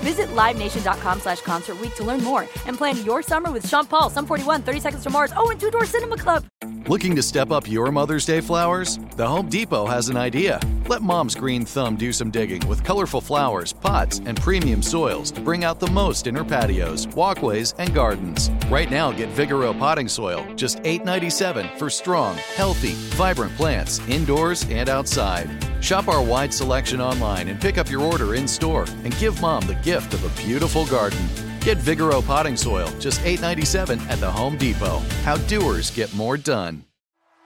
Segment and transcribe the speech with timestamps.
[0.00, 4.26] Visit LiveNation.com slash Concert to learn more and plan your summer with Sean Paul, Sum
[4.26, 6.44] 41, 30 Seconds to Mars, oh, and Two Door Cinema Club.
[6.88, 8.98] Looking to step up your Mother's Day flowers?
[9.16, 10.58] The Home Depot has an idea.
[10.88, 15.40] Let mom's green thumb do some digging with colorful flowers, pots, and premium soils to
[15.40, 18.50] bring out the most in her patios, walkways, and gardens.
[18.68, 24.88] Right now, get Vigoro potting soil, just $8.97 for strong, healthy, vibrant plants indoors and
[24.88, 25.48] outside.
[25.80, 29.66] Shop our wide selection online and pick up your order in store and give mom
[29.66, 31.26] the gift of a beautiful garden.
[31.60, 34.98] Get Vigoro potting soil, just $8.97 at the Home Depot.
[35.24, 36.84] How doers get more done.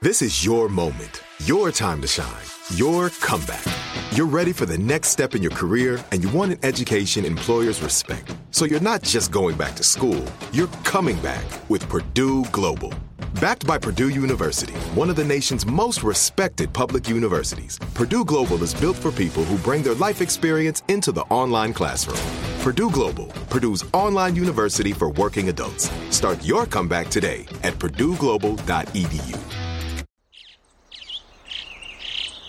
[0.01, 3.63] This is your moment, your time to shine, your comeback.
[4.11, 7.81] You're ready for the next step in your career and you want an education employers
[7.81, 8.35] respect.
[8.51, 12.93] So you're not just going back to school, you're coming back with Purdue Global.
[13.39, 18.73] Backed by Purdue University, one of the nation's most respected public universities, Purdue Global is
[18.73, 22.19] built for people who bring their life experience into the online classroom.
[22.61, 25.91] Purdue Global, Purdue's online university for working adults.
[26.09, 29.39] Start your comeback today at purdueglobal.edu.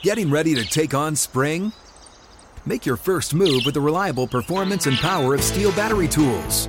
[0.02, 1.72] Getting ready to take on spring?
[2.64, 6.68] Make your first move with the reliable performance and power of STIHL battery tools.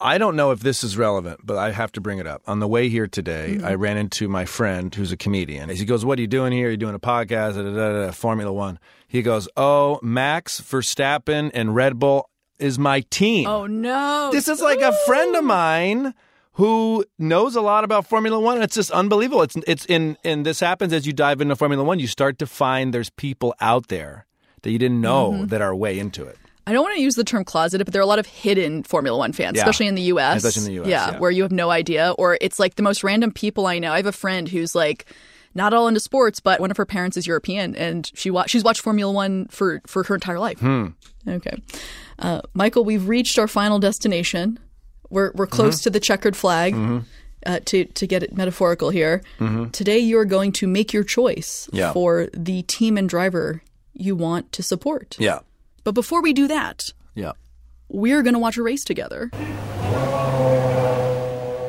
[0.00, 2.42] I don't know if this is relevant, but I have to bring it up.
[2.46, 3.64] On the way here today, mm-hmm.
[3.64, 5.70] I ran into my friend who's a comedian.
[5.70, 6.68] He goes, What are you doing here?
[6.68, 8.78] You're doing a podcast, da, da, da, Formula One.
[9.08, 13.46] He goes, Oh, Max Verstappen and Red Bull is my team.
[13.46, 14.30] Oh no!
[14.32, 16.14] This is like a friend of mine
[16.52, 18.62] who knows a lot about Formula One.
[18.62, 19.42] It's just unbelievable.
[19.42, 21.98] It's it's in and this happens as you dive into Formula One.
[21.98, 24.26] You start to find there's people out there
[24.62, 25.46] that you didn't know mm-hmm.
[25.46, 26.38] that are way into it.
[26.66, 28.82] I don't want to use the term closeted, but there are a lot of hidden
[28.82, 29.62] Formula One fans, Yeah.
[29.62, 30.44] especially in the U.S.
[30.44, 31.18] Especially in the US, yeah, yeah.
[31.18, 33.92] where you have no idea, or it's like the most random people I know.
[33.92, 35.06] I have a friend who's like
[35.54, 38.64] not all into sports, but one of her parents is European, and she wa- she's
[38.64, 40.58] watched Formula One for for her entire life.
[40.58, 40.88] Hmm.
[41.28, 41.56] Okay,
[42.18, 44.58] uh, Michael, we've reached our final destination.
[45.08, 45.82] We're we're close Mm-hmm.
[45.84, 46.74] to the checkered flag.
[47.44, 49.22] Uh, to to get it metaphorical here,
[49.70, 51.76] today you are going to make your choice Mm-hmm.
[51.76, 51.92] Yeah.
[51.92, 53.62] for the team and driver
[53.94, 55.14] you want to support.
[55.20, 55.38] Yeah.
[55.86, 57.30] But before we do that, Yeah.
[57.88, 59.30] we're going to watch a race together.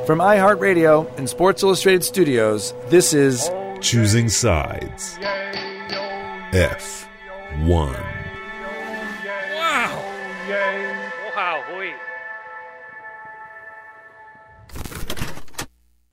[0.07, 5.19] From iHeartRadio and Sports Illustrated Studios, this is Choosing Sides.
[6.51, 7.93] F1.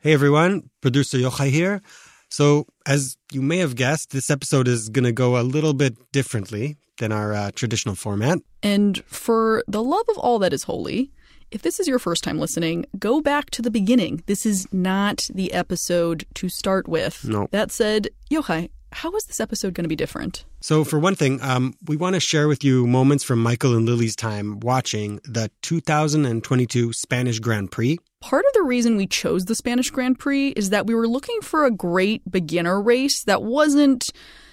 [0.00, 1.81] Hey everyone, producer Yochai here.
[2.28, 5.96] So, as you may have guessed, this episode is going to go a little bit
[6.12, 8.38] differently than our uh, traditional format.
[8.62, 11.10] And for the love of all that is holy,
[11.50, 14.22] if this is your first time listening, go back to the beginning.
[14.26, 17.24] This is not the episode to start with.
[17.24, 17.48] No.
[17.52, 20.44] That said, Yochai, how is this episode going to be different?
[20.60, 23.86] So, for one thing, um, we want to share with you moments from Michael and
[23.86, 27.98] Lily's time watching the 2022 Spanish Grand Prix.
[28.24, 31.42] Part of the reason we chose the Spanish Grand Prix is that we were looking
[31.42, 34.10] for a great beginner race that wasn't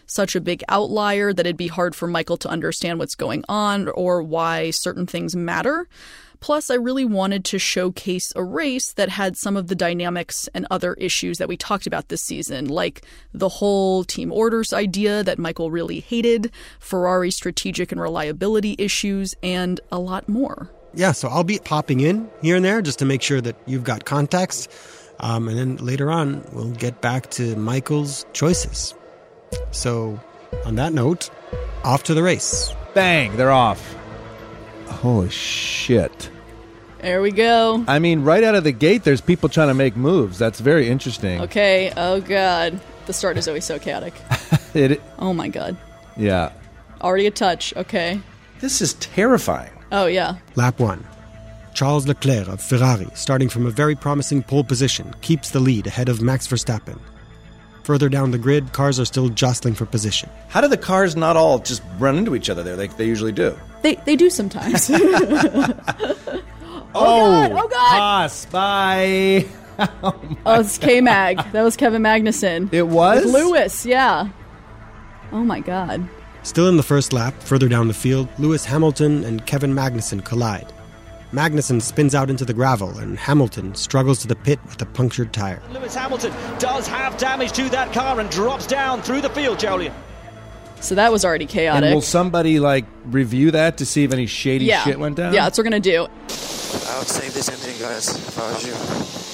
[0.07, 3.87] such a big outlier that it'd be hard for Michael to understand what's going on
[3.87, 5.87] or why certain things matter.
[6.41, 10.67] Plus, I really wanted to showcase a race that had some of the dynamics and
[10.69, 15.40] other issues that we talked about this season, like the whole team orders idea that
[15.40, 16.51] Michael really hated,
[16.81, 20.69] Ferrari's strategic and reliability issues, and a lot more.
[20.93, 23.84] Yeah, so I'll be popping in here and there just to make sure that you've
[23.84, 24.70] got context.
[25.20, 28.93] Um, and then later on, we'll get back to Michael's choices.
[29.72, 30.20] So,
[30.66, 31.29] on that note,
[31.84, 32.73] off to the race.
[32.93, 33.96] bang, they're off.
[34.88, 36.29] Holy shit.
[36.99, 37.84] There we go.
[37.87, 40.37] I mean, right out of the gate, there's people trying to make moves.
[40.37, 41.41] That's very interesting.
[41.41, 41.91] Okay.
[41.97, 42.79] Oh god.
[43.08, 44.14] The start is always so chaotic.
[44.73, 45.76] It, Oh my god.
[46.16, 46.52] yeah.
[47.02, 47.76] Already a touch.
[47.76, 48.22] Okay.
[48.61, 49.72] This is terrifying.
[49.91, 50.35] Oh yeah.
[50.55, 51.05] Lap one.
[51.73, 56.09] Charles Leclerc of Ferrari, starting from a very promising pole position, keeps the lead ahead
[56.09, 56.99] of Max Verstappen.
[57.84, 60.29] Further down the grid, cars are still jostling for position.
[60.49, 63.32] How do the cars not all just run into each other there like they usually
[63.32, 63.58] do?
[63.82, 64.91] They they do sometimes.
[66.94, 67.72] Oh, God, oh, God.
[67.72, 68.46] Oh, pass.
[68.47, 69.46] Bye.
[70.46, 71.37] oh, it's K Mag.
[71.52, 72.72] That was Kevin Magnussen.
[72.73, 73.23] It was?
[73.23, 74.29] With Lewis, yeah.
[75.32, 76.08] Oh my god.
[76.43, 80.73] Still in the first lap, further down the field, Lewis Hamilton and Kevin Magnussen collide.
[81.32, 85.32] Magnussen spins out into the gravel, and Hamilton struggles to the pit with a punctured
[85.32, 85.61] tire.
[85.72, 89.93] Lewis Hamilton does have damage to that car and drops down through the field, Jolien.
[90.82, 91.84] So that was already chaotic.
[91.84, 94.84] And will somebody like review that to see if any shady yeah.
[94.84, 95.34] shit went down?
[95.34, 96.02] Yeah, that's what we're gonna do.
[96.02, 98.73] I would save this ending, guys, if I was you.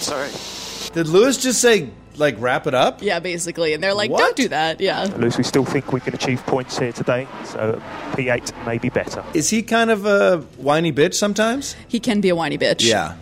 [0.04, 0.30] Sorry.
[0.94, 3.02] Did Lewis just say like wrap it up?
[3.02, 3.74] Yeah, basically.
[3.74, 4.20] And they're like, What?
[4.20, 4.80] don't do that.
[4.82, 5.04] Yeah.
[5.18, 7.82] Lewis, we still think we can achieve points here today, so
[8.12, 9.24] P8 may be better.
[9.34, 11.76] Is he kind of a whiny bitch sometimes?
[11.88, 12.84] He can be a whiny bitch.
[12.88, 13.16] Yeah.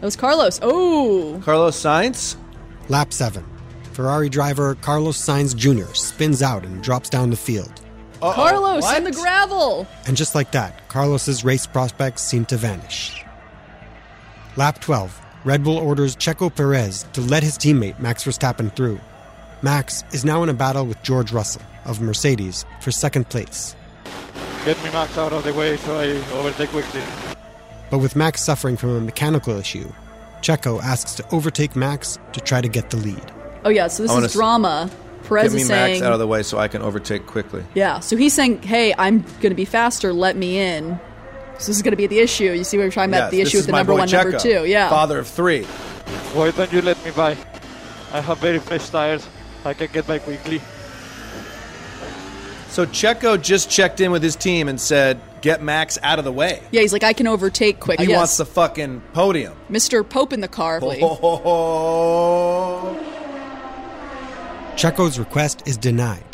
[0.00, 0.58] That was Carlos.
[0.62, 1.40] Oh.
[1.44, 2.36] Carlos Sainz?
[2.88, 3.44] Lap 7.
[3.92, 5.92] Ferrari driver Carlos Sainz Jr.
[5.94, 7.80] spins out and drops down the field.
[8.20, 9.86] Carlos in the gravel.
[10.06, 13.24] And just like that, Carlos's race prospects seem to vanish.
[14.56, 15.20] Lap 12.
[15.44, 19.00] Red Bull orders Checo Perez to let his teammate Max Verstappen through.
[19.60, 23.74] Max is now in a battle with George Russell of Mercedes for second place.
[24.64, 26.06] Get me Max out of the way so I
[26.38, 27.02] overtake quickly.
[27.90, 29.90] But with Max suffering from a mechanical issue,
[30.42, 33.32] Checo asks to overtake Max to try to get the lead.
[33.64, 34.90] Oh yeah, so this I wanna is s- drama.
[35.24, 37.64] Perez Get me is Max out of the way so I can overtake quickly.
[37.74, 40.12] Yeah, so he's saying, "Hey, I'm going to be faster.
[40.12, 40.98] Let me in."
[41.62, 42.50] So this is going to be the issue.
[42.50, 44.36] You see, we we're talking about Yes, the issue with the number boy one, number
[44.36, 44.64] two.
[44.64, 44.90] Yeah.
[44.90, 45.62] Father of three.
[46.34, 47.36] Why don't you let me by?
[48.12, 49.24] I have very fresh tires.
[49.64, 50.60] I can get by quickly.
[52.68, 56.32] So Checo just checked in with his team and said, "Get Max out of the
[56.32, 58.00] way." Yeah, he's like, I can overtake quick.
[58.00, 58.16] He yes.
[58.16, 59.54] wants the fucking podium.
[59.70, 60.08] Mr.
[60.08, 60.80] Pope in the car.
[60.80, 61.00] please.
[61.04, 61.38] Oh.
[64.74, 66.24] Checo's request is denied,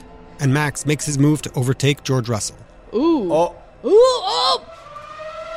[0.41, 2.57] and Max makes his move to overtake George Russell.
[2.95, 3.31] Ooh.
[3.31, 3.55] Oh.
[3.85, 3.91] Ooh.
[3.93, 4.78] Oh.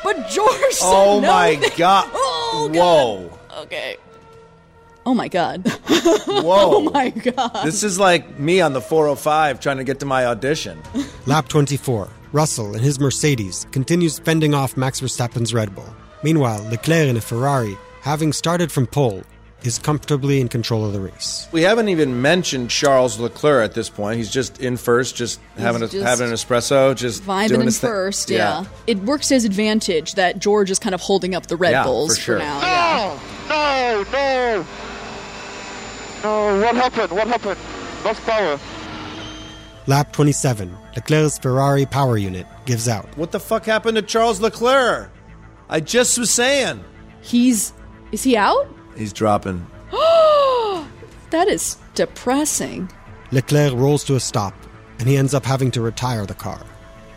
[0.03, 0.73] But George.
[0.73, 1.27] said Oh no.
[1.27, 2.09] my god.
[2.13, 3.29] Oh, God.
[3.51, 3.61] Whoa.
[3.63, 3.97] Okay.
[5.05, 5.67] Oh my god.
[6.27, 6.75] Whoa.
[6.75, 7.63] oh my god.
[7.65, 10.81] This is like me on the 405 trying to get to my audition.
[11.25, 12.07] Lap 24.
[12.33, 15.93] Russell in his Mercedes continues fending off Max Verstappen's Red Bull.
[16.23, 19.23] Meanwhile, Leclerc in a Ferrari, having started from pole,
[19.63, 21.47] is comfortably in control of the race.
[21.51, 24.17] We haven't even mentioned Charles Leclerc at this point.
[24.17, 27.67] He's just in first, just having a, just having an espresso, just Vibing doing in
[27.67, 27.89] his thing.
[27.89, 28.65] first, yeah.
[28.87, 31.83] It works to his advantage that George is kind of holding up the Red Yeah,
[31.83, 32.39] Bulls for sure.
[32.39, 32.59] now.
[32.61, 33.19] yeah.
[33.49, 34.65] No, no,
[36.23, 36.61] no.
[36.63, 37.11] What happened?
[37.11, 37.59] What happened?
[38.05, 38.59] Lost power.
[39.87, 40.75] Lap 27.
[40.95, 43.05] Leclerc's Ferrari power unit gives out.
[43.17, 45.11] What the fuck happened to Charles Leclerc?
[45.69, 46.83] I just was saying.
[47.21, 47.73] He's
[48.11, 48.67] is he out?
[48.95, 49.65] He's dropping.
[51.31, 52.91] That is depressing.
[53.31, 54.53] Leclerc rolls to a stop,
[54.99, 56.61] and he ends up having to retire the car.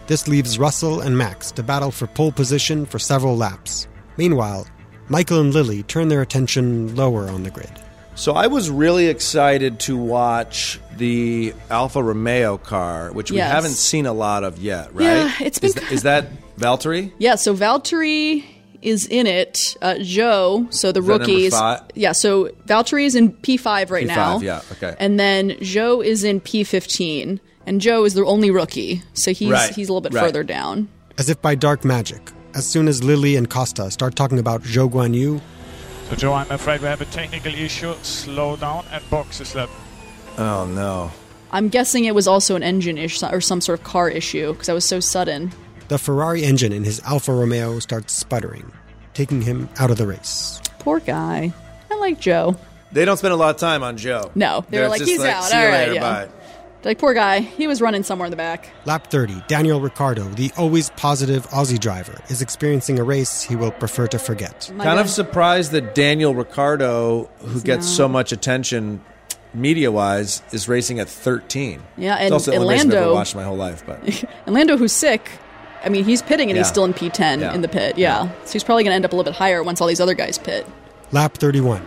[0.06, 3.88] This leaves Russell and Max to battle for pole position for several laps.
[4.16, 4.68] Meanwhile,
[5.08, 7.72] Michael and Lily turn their attention lower on the grid.
[8.14, 14.06] So I was really excited to watch the Alfa Romeo car, which we haven't seen
[14.06, 15.04] a lot of yet, right?
[15.04, 17.12] Yeah, it's been Is, th- is that Valtteri?
[17.18, 18.44] Yeah, so Valtteri
[18.84, 19.76] is in it.
[19.82, 21.52] Uh, Joe, so the Is that rookies.
[21.58, 21.82] five?
[21.94, 24.38] Yeah, so Valtteri is in P5 right P5, now.
[24.40, 24.94] yeah, okay.
[24.98, 29.74] And then Joe is in P15, and Joe is the only rookie, so he's Right,
[29.74, 30.24] he's a little bit right.
[30.24, 30.88] further down.
[31.18, 34.90] As if by dark magic, as soon as Lily and Costa start talking about Zhou
[34.90, 35.40] Guan Yu,
[36.10, 37.94] So, Joe, I'm afraid we have a technical issue.
[38.02, 39.72] Slow down and boxes left.
[40.36, 41.10] Oh no.
[41.52, 44.66] I'm guessing it was also an engine issue or some sort of car issue because
[44.66, 45.52] that was so sudden.
[45.88, 48.72] The Ferrari engine in his Alfa Romeo starts sputtering,
[49.14, 50.60] taking him out of the race.
[50.78, 51.52] Poor guy.
[51.90, 52.56] I like Joe.
[52.92, 54.30] They don't spend a lot of time on Joe.
[54.34, 55.44] No, they were like, just he's out.
[55.44, 56.00] See you All right, later, yeah.
[56.26, 56.28] bye.
[56.84, 57.40] Like poor guy.
[57.40, 58.70] He was running somewhere in the back.
[58.84, 63.70] Lap 30, Daniel Ricciardo, the always positive Aussie driver, is experiencing a race he will
[63.72, 64.70] prefer to forget.
[64.72, 69.02] Oh kind of surprised that Daniel Ricciardo, who gets so much attention
[69.54, 71.82] media wise, is racing at 13.
[71.96, 73.82] Yeah, it's and also the only race I've ever Orlando- watched my whole life.
[73.86, 75.30] But And Lando, who's sick,
[75.84, 77.54] I mean, he's pitting and he's still in P10 Yeah.
[77.54, 77.98] in the pit.
[77.98, 78.28] Yeah.
[78.44, 80.14] So he's probably going to end up a little bit higher once all these other
[80.14, 80.66] guys pit.
[81.12, 81.82] Lap 31.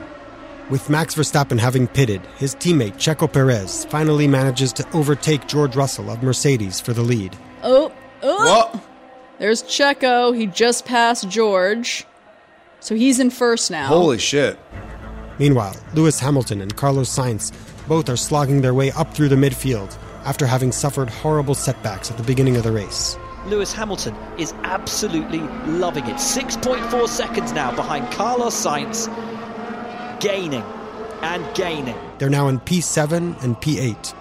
[0.69, 6.09] With Max Verstappen having pitted, his teammate Checo Perez finally manages to overtake George Russell
[6.11, 7.35] of Mercedes for the lead.
[7.63, 8.81] Oh, oh.
[9.39, 10.35] There's Checo.
[10.37, 12.05] He just passed George.
[12.79, 13.87] So he's in first now.
[13.87, 14.59] holy shit.
[15.39, 17.51] Meanwhile, Lewis Hamilton and Carlos Sainz
[17.87, 22.17] both are slogging their way up through the midfield after having suffered horrible setbacks at
[22.17, 23.17] the beginning of the race.
[23.47, 26.15] Lewis Hamilton is absolutely loving it.
[26.17, 29.07] 6.4 seconds now behind Carlos Sainz,
[30.19, 30.63] gaining
[31.21, 31.95] and gaining.
[32.19, 34.13] They're now in P7 and P8,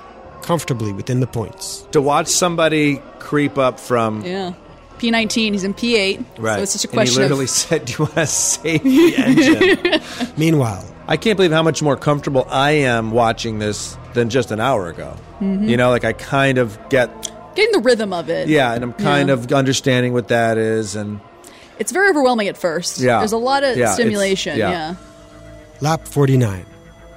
[0.42, 1.86] comfortably within the points.
[1.92, 4.52] To watch somebody creep up from Yeah.
[4.98, 6.24] P19, he's in P8.
[6.38, 7.50] right, So it's just a and he literally of.
[7.50, 10.00] said, "Do you want to save the engine?"
[10.38, 14.58] Meanwhile, I can't believe how much more comfortable I am watching this than just an
[14.60, 15.14] hour ago.
[15.40, 15.68] Mhm.
[15.68, 17.10] You know, like I kind of get,
[17.56, 18.48] Getting the rhythm of it.
[18.48, 19.34] yeah, and I'm kind Yeah.
[19.34, 21.20] of understanding what that is, and
[21.78, 23.00] It's very overwhelming at first.
[23.00, 23.18] Yeah.
[23.18, 24.56] There's a lot of Yeah, stimulation.
[24.58, 24.70] yeah.
[24.70, 24.94] yeah.
[25.80, 26.64] lap 49.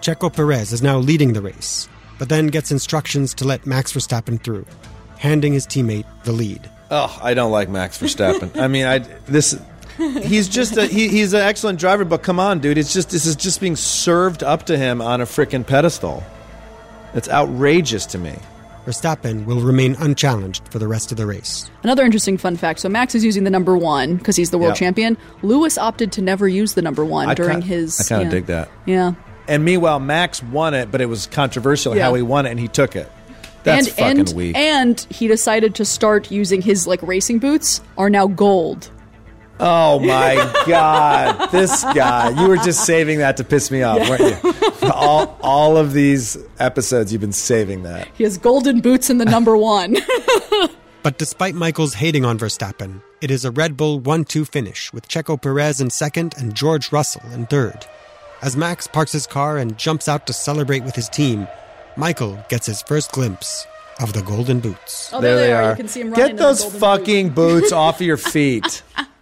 [0.01, 4.41] Checo Perez is now leading the race, but then gets instructions to let Max Verstappen
[4.41, 4.65] through,
[5.17, 6.69] handing his teammate the lead.
[6.91, 8.57] oh, I don't like Max Verstappen.
[8.57, 9.57] I mean, I this.
[9.97, 12.77] He's just a, he, he's an excellent driver, but come on, dude!
[12.77, 16.23] It's just this is just being served up to him on a freaking pedestal.
[17.13, 18.35] It's outrageous to me.
[18.89, 21.69] Verstappen will remain unchallenged for the rest of the race.
[21.83, 22.79] Another interesting fun fact.
[22.79, 24.79] So Max is using the number one because he's the world Yeah.
[24.79, 25.17] champion.
[25.43, 27.99] Lewis opted to never use the number one I during ki- his.
[27.99, 28.31] I kind of yeah.
[28.31, 28.71] dig that.
[28.87, 29.13] Yeah.
[29.47, 32.05] And meanwhile, Max won it, but it was controversial Yeah.
[32.05, 33.11] how he won it, and he took it.
[33.63, 34.55] That's and, fucking and, weak.
[34.57, 38.89] And he decided to start using his like racing boots are now gold.
[39.59, 40.35] Oh my
[40.67, 42.29] god, this guy!
[42.41, 44.09] You were just saving that to piss me off, Yeah.
[44.09, 44.89] weren't you?
[44.93, 48.07] all all of these episodes, you've been saving that.
[48.13, 49.97] He has golden boots in the number one.
[51.01, 55.07] But despite Michael's hating on Verstappen, it is a Red Bull 1 2 finish with
[55.07, 57.85] Checo Perez in second and George Russell in third.
[58.41, 61.47] As Max parks his car and jumps out to celebrate with his team,
[61.95, 63.65] Michael gets his first glimpse
[64.01, 65.09] of the golden boots.
[65.13, 65.69] Oh, there they are.
[65.71, 68.83] You can see him running Get the those golden fucking boots off of your feet.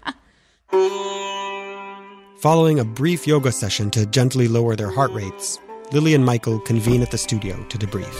[2.40, 5.60] Following a brief yoga session to gently lower their heart rates,
[5.92, 8.14] Lily and Michael convene at the studio to debrief.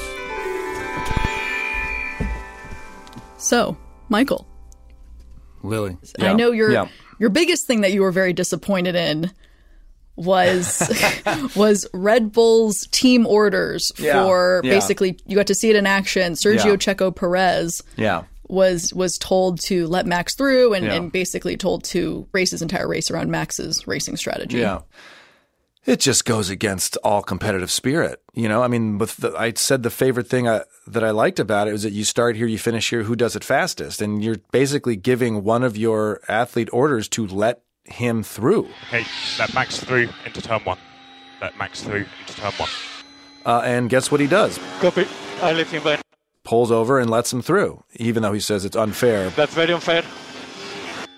[3.38, 3.78] so,
[4.10, 4.48] Michael,
[5.64, 6.88] Lily, I know your Yeah.
[7.20, 9.30] your biggest thing that you were very disappointed in
[10.16, 10.82] was
[11.56, 14.72] was Red Bull's team orders Yeah, for yeah.
[14.72, 16.34] basically you got to see it in action.
[16.34, 16.76] Sergio Yeah.
[16.94, 18.24] Checo Perez Yeah.
[18.50, 20.94] Was was told to let Max through and, Yeah.
[20.94, 24.60] and basically told to race his entire race around Max's racing strategy.
[24.60, 24.82] Yeah.
[25.86, 28.22] It just goes against all competitive spirit.
[28.34, 31.40] You know, I mean, with the, I said the favorite thing I, that I liked
[31.40, 34.02] about it was that you start here, you finish here, who does it fastest?
[34.02, 38.68] And you're basically giving one of your athlete orders to let him through.
[38.90, 39.06] Okay,
[39.40, 40.78] let Max through into turn one.
[41.42, 42.70] Let Max through into turn one.
[43.46, 44.60] Uh, and guess what he does?
[44.82, 45.08] Copy.
[45.42, 46.02] I leave him behind.
[46.48, 49.32] Pulls over and lets him through, even though he says it's unfair.
[49.32, 50.02] That's very unfair.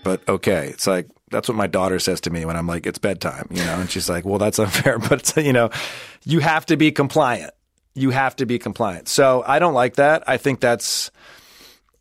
[0.04, 2.98] But okay, it's like that's what my daughter says to me when I'm like, it's
[2.98, 4.98] bedtime, you know, and she's like, well, that's unfair.
[4.98, 5.70] But you know,
[6.26, 7.54] you have to be compliant.
[7.94, 9.08] You have to be compliant.
[9.08, 10.24] So I don't like that.
[10.28, 11.12] I think that's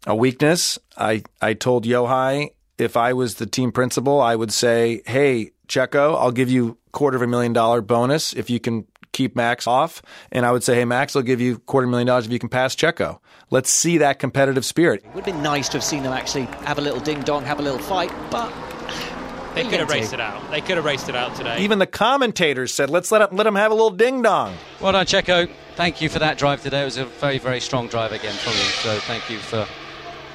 [0.07, 0.79] a weakness.
[0.97, 6.17] I I told Yochai if I was the team principal, I would say, hey, Checo,
[6.19, 8.87] I'll give you quarter of a million dollar bonus if you can
[9.19, 10.01] keep Max off.
[10.31, 12.49] And I would say, hey, Max, I'll give you quarter million dollars if you can
[12.49, 13.19] pass Checo.
[13.51, 15.03] Let's see that competitive spirit.
[15.05, 17.45] It would have been nice to have seen them actually have a little ding dong,
[17.45, 18.53] have a little fight, but
[19.55, 20.49] They could have raced it out.
[20.53, 21.59] They could have raced it out today.
[21.65, 24.55] Even the commentators said, let's let him, let him have a little ding dong.
[24.81, 25.51] Well done, Checo.
[25.75, 26.83] Thank you for that drive today.
[26.83, 28.69] It was a very, very strong drive again from you.
[28.85, 29.67] So thank you for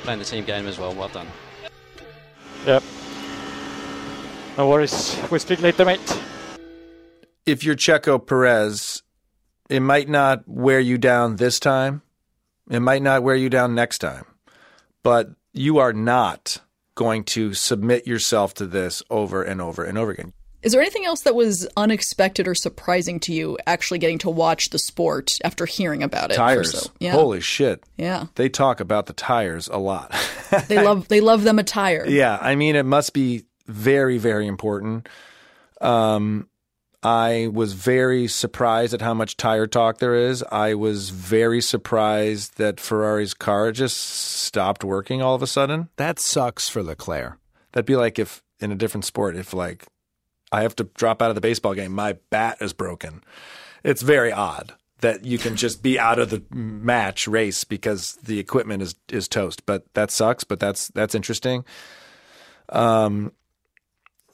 [0.01, 0.93] playing the team game as well.
[0.93, 1.27] Well done.
[2.65, 2.83] Yep.
[4.57, 5.17] No worries.
[5.31, 6.01] We speak later, mate.
[7.45, 9.03] If you're Checo Perez,
[9.69, 12.01] it might not wear you down this time.
[12.69, 14.25] It might not wear you down next time.
[15.03, 16.59] But you are not
[16.95, 20.33] going to submit yourself to this over and over and over again.
[20.61, 24.69] Is there anything else that was unexpected or surprising to you actually getting to watch
[24.69, 26.35] the sport after hearing about it?
[26.35, 26.71] Tires.
[26.71, 27.11] so- yeah.
[27.11, 27.83] Holy shit.
[27.97, 28.27] Yeah.
[28.35, 30.15] They talk about the tires a lot.
[30.67, 32.05] They love they love them a tire.
[32.07, 35.09] Yeah, I mean, it must be very, very important.
[35.81, 36.47] Um,
[37.03, 40.43] I was very surprised at how much tire talk there is.
[40.51, 45.89] I was very surprised that Ferrari's car just stopped working all of a sudden.
[45.97, 47.37] That sucks for Leclerc.
[47.73, 49.85] That'd be like if in a different sport, if like
[50.51, 53.23] I have to drop out of the baseball game, my bat is broken.
[53.83, 58.39] It's very odd that you can just be out of the match race because the
[58.39, 59.65] equipment is is toast.
[59.65, 60.45] But that sucks.
[60.45, 61.65] But that's that's interesting.
[62.69, 63.33] Um,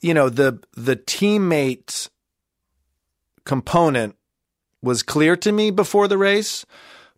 [0.00, 2.08] you know the the teammate
[3.50, 4.14] component
[4.80, 6.64] was clear to me before the race,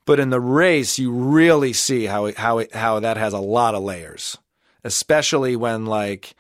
[0.07, 3.39] but in the race you really see how it, how it, how that has a
[3.39, 4.39] lot of layers,
[4.83, 6.35] especially when like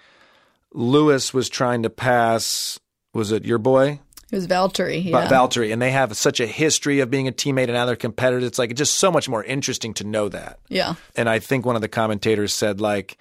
[0.73, 2.81] Lewis was trying to pass.
[3.13, 4.01] Was it your boy?
[4.31, 5.05] It was Valtteri.
[5.05, 5.29] Yeah.
[5.29, 8.45] Valtteri, and they have such a history of being a teammate and now they're competitors.
[8.45, 10.59] It's like it's just so much more interesting to know that.
[10.71, 10.95] Yeah.
[11.17, 13.19] And I think one of the commentators said like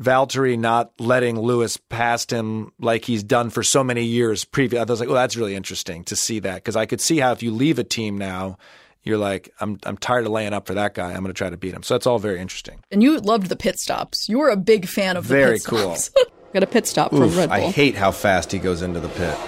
[0.00, 4.80] Valtteri not letting Lewis past him like he's done for so many years previous.
[4.80, 7.32] I was like, well, that's really interesting to see that because I could see how
[7.32, 8.56] if you leave a team now,
[9.02, 11.08] you're like, I'm I'm tired of laying up for that guy.
[11.10, 11.82] I'm going to try to beat him.
[11.82, 12.80] So that's all very interesting.
[12.90, 14.28] And you loved the pit stops.
[14.28, 15.94] You were a big fan of the Very pit cool.
[15.96, 16.10] stops.
[16.52, 17.52] Got a pit stop from Red Bull.
[17.52, 19.38] I hate how fast he goes into the pit.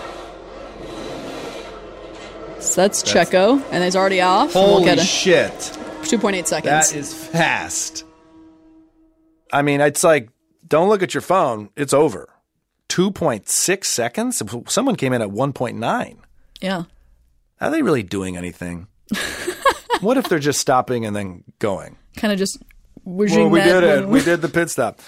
[2.63, 4.53] so that's, Checo, and he's already off.
[4.53, 5.51] Holy we'll get a shit.
[6.03, 6.91] 2.8 seconds.
[6.91, 8.05] That is fast.
[9.53, 10.31] I mean, it's like,
[10.73, 11.69] don't look at your phone.
[11.77, 12.31] It's over.
[12.89, 14.43] 2.6 seconds?
[14.69, 16.17] Someone came in at 1.9.
[16.63, 16.85] yeah.
[17.61, 18.89] Are they really doing anything?
[20.01, 21.97] what if they're just stopping and then going?
[22.17, 22.57] Kind of just
[23.05, 24.09] Well, we did it.
[24.09, 25.01] We did the pit stop.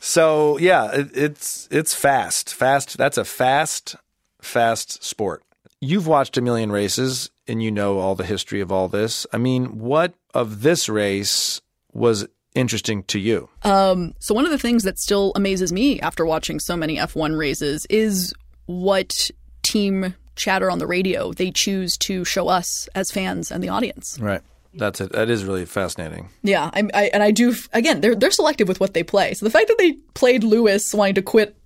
[0.00, 2.98] So yeah, it, it's it's fast, fast.
[2.98, 3.96] That's a fast,
[4.42, 5.42] fast sport.
[5.80, 9.26] You've watched a million races, and you know all the history of all this.
[9.32, 11.60] I mean, what of this race
[11.92, 13.48] was interesting to you?
[13.62, 17.36] Um, so one of the things that still amazes me after watching so many F1
[17.38, 18.32] races is
[18.66, 19.30] what
[19.62, 24.18] team chatter on the radio they choose to show us as fans and the audience.
[24.20, 24.42] Right.
[24.74, 25.12] That's it.
[25.12, 26.28] That is really fascinating.
[26.42, 28.02] Yeah, I, I and I do again.
[28.02, 29.32] They're they're selective with what they play.
[29.32, 31.56] So the fact that they played Lewis wanting to quit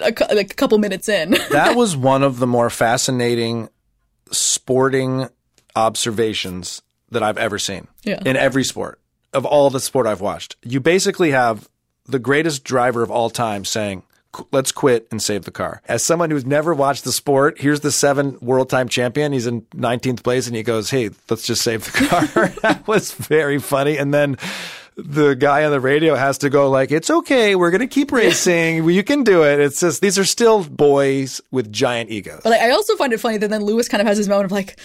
[0.00, 3.68] a, like a couple minutes in, that was one of the more fascinating
[4.32, 5.28] sporting
[5.76, 8.20] observations that I've ever seen Yeah.
[8.26, 9.00] in every sport
[9.32, 10.56] of all the sport I've watched.
[10.62, 11.68] You basically have
[12.06, 14.02] the greatest driver of all time saying,
[14.52, 17.92] "Let's quit and save the car." As someone who's never watched the sport, here's the
[17.92, 19.32] seven world time champion.
[19.32, 23.12] He's in 19th place, and he goes, "Hey, let's just save the car." that was
[23.12, 23.96] very funny.
[23.98, 24.38] And then
[24.96, 27.54] the guy on the radio has to go like, "It's okay.
[27.54, 28.88] We're going to keep racing.
[28.90, 32.40] you can do it." It's just these are still boys with giant egos.
[32.42, 34.52] but I also find it funny that then Lewis kind of has his moment of
[34.52, 34.78] like.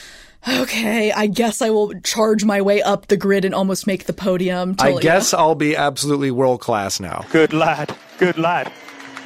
[0.48, 4.14] Okay, I guess I will charge my way up the grid and almost make the
[4.14, 4.76] podium.
[4.80, 5.40] I till, you guess know.
[5.40, 7.26] I'll be absolutely world class now.
[7.32, 8.72] Good lad, good lad.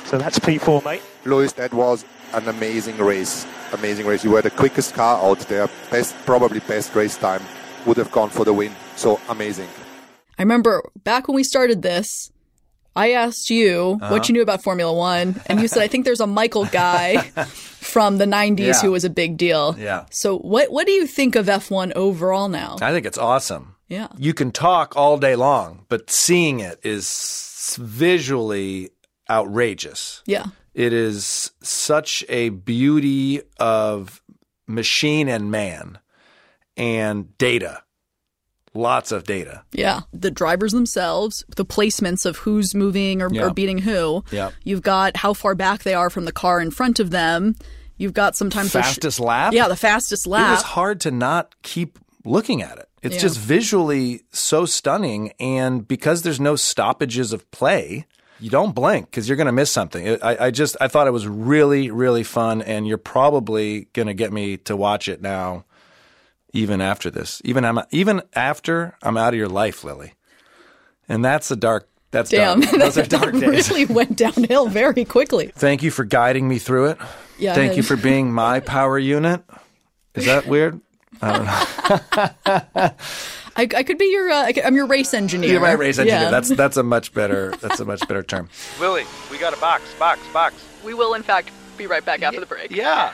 [0.05, 1.01] So that's P4, mate.
[1.25, 3.45] Lewis, that was an amazing race.
[3.73, 4.23] Amazing race.
[4.23, 5.67] You were the quickest car out there.
[5.89, 7.41] Best, probably best race time.
[7.85, 8.73] Would have gone for the win.
[8.95, 9.67] So amazing.
[10.39, 12.31] I remember back when we started this,
[12.97, 14.11] I asked you Uh-huh.
[14.13, 17.17] what you knew about Formula One, and you said, I think there's a Michael guy
[17.93, 18.81] from the 90s Yeah.
[18.81, 19.75] who was a big deal.
[19.79, 20.05] Yeah.
[20.11, 22.75] So, what, what do you think of F1 overall now?
[22.81, 23.75] I think it's awesome.
[23.87, 24.07] Yeah.
[24.17, 28.89] You can talk all day long, but seeing it is visually
[29.29, 30.23] outrageous.
[30.25, 30.45] Yeah.
[30.73, 34.21] It is such a beauty of
[34.67, 35.99] machine and man
[36.75, 37.83] and data.
[38.73, 39.63] Lots of data.
[39.71, 40.01] Yeah.
[40.13, 43.43] The drivers themselves, the placements of who's moving or, Yeah.
[43.45, 44.23] or beating who.
[44.31, 44.51] Yeah.
[44.63, 47.55] You've got how far back they are from the car in front of them.
[47.97, 49.53] You've got sometimes they're sh- Fastest lap?
[49.53, 50.51] Yeah, the fastest It lap.
[50.51, 52.87] was hard to not keep looking at it.
[53.01, 53.21] It's Yeah.
[53.21, 55.31] just visually so stunning.
[55.39, 58.05] And because there's no stoppages of play,
[58.39, 60.21] you don't blink because you're going to miss something.
[60.21, 62.61] I, I just, I thought it was really, really fun.
[62.61, 65.65] And you're probably going to get me to watch it now,
[66.57, 67.41] even after this.
[67.45, 70.13] Even, I'm, even after I'm out of your life, Lily.
[71.07, 72.75] And that's a dark, that's Damn, dark.
[72.77, 73.69] Those are dark days.
[73.69, 75.51] really went downhill very quickly.
[75.55, 76.97] Thank you for guiding me through it.
[77.37, 79.43] Yeah, Thank you for being my power unit.
[80.15, 80.81] Is that weird?
[81.21, 82.89] I don't know.
[83.55, 85.51] I, I could be your, uh, I could- I'm your race engineer.
[85.51, 86.23] You're my race engineer.
[86.23, 86.29] Yeah.
[86.31, 88.49] That's that's a much better that's a much better term.
[88.79, 90.55] Willie, we got a box, box, box.
[90.83, 92.71] We will, in fact, be right back after the break.
[92.71, 93.13] Yeah.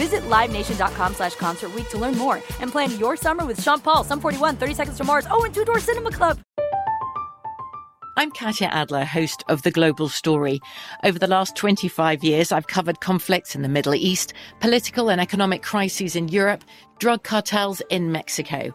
[0.00, 4.18] Visit LiveNation.com slash Concert to learn more and plan your summer with Sean Paul, Sum
[4.18, 6.38] 41, 30 Seconds to Mars, oh, and Two Door Cinema Club.
[8.16, 10.58] I'm Katya Adler, host of The Global Story.
[11.04, 15.62] Over the last 25 years, I've covered conflicts in the Middle East, political and economic
[15.62, 16.64] crises in Europe,
[16.98, 18.74] drug cartels in Mexico.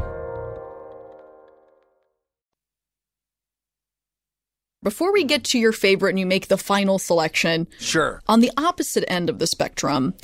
[4.83, 8.19] Before we get to your favorite and you make the final selection, Sure.
[8.27, 10.15] on the opposite end of the spectrum,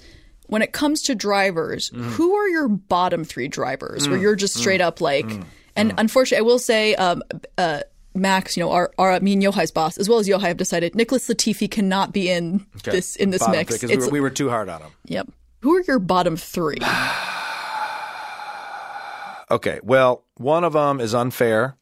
[0.47, 2.05] when it comes to drivers, Mm.
[2.13, 5.43] who are your bottom three drivers where Mm, you're just mm, straight up like, mm,
[5.75, 7.21] and unfortunately, I will say, um,
[7.59, 7.81] uh,
[8.15, 10.95] Max, you know, our, our me and Yochai's boss, as well as Yochai, have decided
[10.95, 12.89] Nicholas Latifi cannot be in Okay.
[12.93, 13.77] this in this Bottom mix.
[13.77, 14.89] three, we, were, we were too hard on him.
[15.05, 15.27] Yep.
[15.61, 16.77] Who are your bottom three?
[19.49, 21.76] Okay, well, one of them is unfair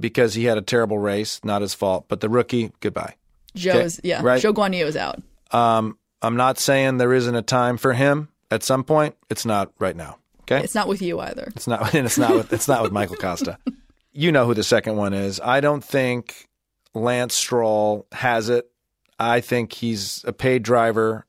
[0.00, 2.06] because he had a terrible race, not his fault.
[2.08, 3.14] But the rookie, goodbye.
[3.54, 4.40] Joe's, Okay, yeah, right?
[4.40, 5.20] Joe Guan is out.
[5.50, 9.14] Um, I'm not saying there isn't a time for him at some point.
[9.30, 10.18] It's not right now.
[10.42, 11.52] Okay, It's not with you either.
[11.54, 11.94] It's not.
[11.94, 12.34] And it's not.
[12.34, 13.58] With, it's not with Michael Costa.
[14.14, 15.40] You know who the second one is.
[15.40, 16.50] I don't think
[16.92, 18.70] Lance Stroll has it.
[19.18, 21.24] I think he's a paid driver.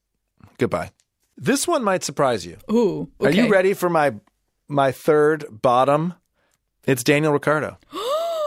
[0.57, 0.91] Goodbye.
[1.37, 2.57] This one might surprise you.
[2.69, 4.15] Ooh, Are you ready for my
[4.67, 6.15] my third bottom?
[6.85, 7.77] It's Daniel Ricciardo.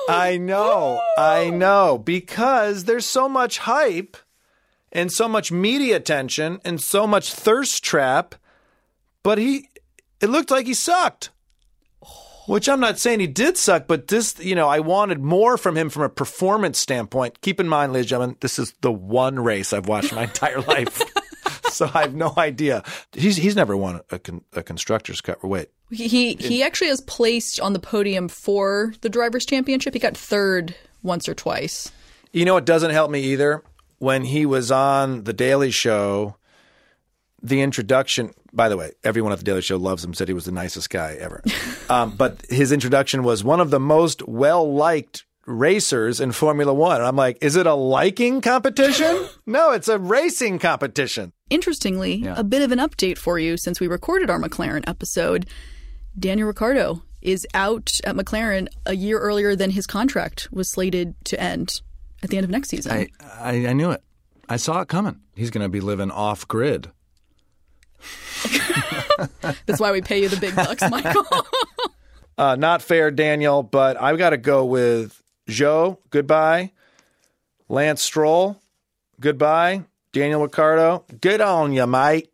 [0.08, 4.16] I know, I know, because there's so much hype
[4.92, 8.34] and so much media attention and so much thirst trap,
[9.22, 9.68] but he
[10.20, 11.30] it looked like he sucked.
[12.46, 15.76] Which I'm not saying he did suck, but this, you know, I wanted more from
[15.76, 17.40] him from a performance standpoint.
[17.40, 20.60] Keep in mind, ladies and gentlemen, this is the one race I've watched my entire
[20.60, 21.02] life.
[21.70, 22.84] so I have no idea.
[23.12, 25.42] He's he's never won a, con, a constructor's cup.
[25.42, 29.94] Wait, He he, actually has placed on the podium for the drivers' championship.
[29.94, 31.92] He got third once or twice.
[32.33, 33.62] You know, it doesn't help me either.
[33.99, 36.37] When he was on The Daily Show,
[37.42, 40.44] the introduction, by the way, everyone at The Daily Show loves him, said he was
[40.44, 41.42] the nicest guy ever.
[41.88, 46.96] um, but his introduction was one of the most well liked racers in Formula One.
[46.96, 49.27] And I'm like, is it a liking competition?
[49.46, 51.33] no, it's a racing competition.
[51.49, 52.35] Interestingly, Yeah.
[52.37, 55.46] a bit of an update for you since we recorded our McLaren episode.
[56.18, 61.40] Daniel Ricciardo is out at McLaren a year earlier than his contract was slated to
[61.40, 61.81] end
[62.22, 62.92] at the end of next season.
[62.92, 64.02] I, I, I knew it.
[64.48, 65.20] I saw it coming.
[65.35, 66.90] He's going to be living off grid.
[69.66, 71.24] That's why we pay you the big bucks, Michael.
[72.38, 76.72] Uh, not fair, Daniel, but I've got to go with Joe, goodbye.
[77.66, 78.61] Lance Stroll,
[79.18, 79.85] goodbye.
[80.12, 82.31] Daniel Ricciardo, good on you, mate.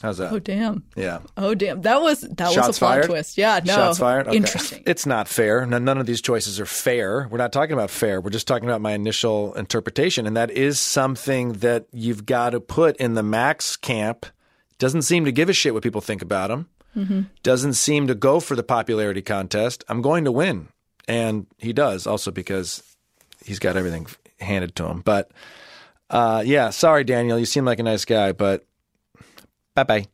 [0.00, 0.32] How's that?
[0.32, 0.82] oh damn!
[0.96, 1.20] Yeah.
[1.36, 1.82] Oh damn!
[1.82, 3.06] That was that Shots was a plot fired?
[3.06, 3.36] twist.
[3.38, 3.74] Yeah, no.
[3.74, 4.28] Shots fired?
[4.28, 4.36] Okay.
[4.36, 4.82] Interesting.
[4.86, 5.66] It's not fair.
[5.66, 7.28] None, none of these choices are fair.
[7.30, 8.20] We're not talking about fair.
[8.20, 10.26] We're just talking about my initial interpretation.
[10.26, 14.26] And that is something that you've got to put in the Max camp.
[14.78, 16.68] Doesn't seem to give a shit what people think about him.
[16.96, 17.26] Mhm.
[17.42, 19.84] Doesn't seem to go for the popularity contest.
[19.88, 20.68] I'm going to win.
[21.06, 22.82] And he does also because
[23.44, 24.06] he's got everything
[24.40, 25.00] handed to him.
[25.02, 25.30] But
[26.08, 27.38] uh, yeah, sorry, Daniel.
[27.38, 28.64] You seem like a nice guy, but
[29.84, 30.06] bye bye.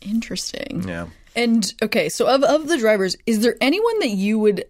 [0.00, 0.84] Interesting.
[0.86, 1.06] Yeah.
[1.34, 4.64] And okay, so of of the drivers, is there anyone that you would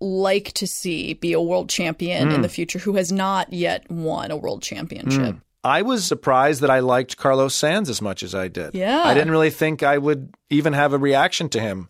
[0.00, 2.42] like to see be a world champion in Mm.
[2.42, 5.34] the future who has not yet won a world championship?
[5.36, 5.40] Mm.
[5.64, 8.74] I was surprised that I liked Carlos Sainz as much as I did.
[8.74, 9.02] Yeah.
[9.04, 11.88] I didn't really think I would even have a reaction to him.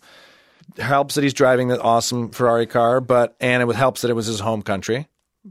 [0.79, 4.27] Helps that he's driving the awesome Ferrari car, but and it helps that it was
[4.27, 5.09] his home country.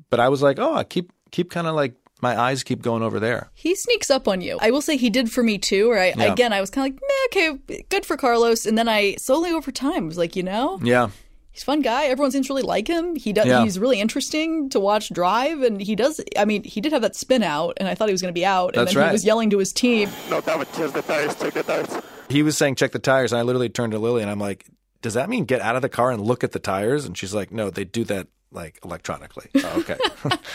[0.09, 3.03] But I was like, oh, I keep keep kind of like my eyes keep going
[3.03, 3.49] over there.
[3.53, 4.57] He sneaks up on you.
[4.61, 5.91] I will say he did for me too.
[5.91, 6.31] Or I, Yeah.
[6.31, 8.65] again, I was kind of like, Meh, okay, good for Carlos.
[8.65, 11.09] And then I slowly over time was like, you know, Yeah.
[11.51, 12.05] he's a fun guy.
[12.05, 13.15] Everyone seems to really like him.
[13.15, 13.45] He does.
[13.47, 13.63] Yeah.
[13.63, 16.21] He's really interesting to watch drive, and he does.
[16.37, 18.39] I mean, he did have that spin out, and I thought he was going to
[18.39, 19.09] be out, and That's then right.
[19.09, 20.09] he was yelling to his team.
[20.29, 21.89] No, damn it, check the tires, check the tires.
[22.29, 24.65] He was saying check the tires, and I literally turned to Lily and I'm like,
[25.01, 27.05] does that mean get out of the car and look at the tires?
[27.05, 29.47] And she's like, no, they do that like electronically.
[29.55, 29.97] Oh, okay.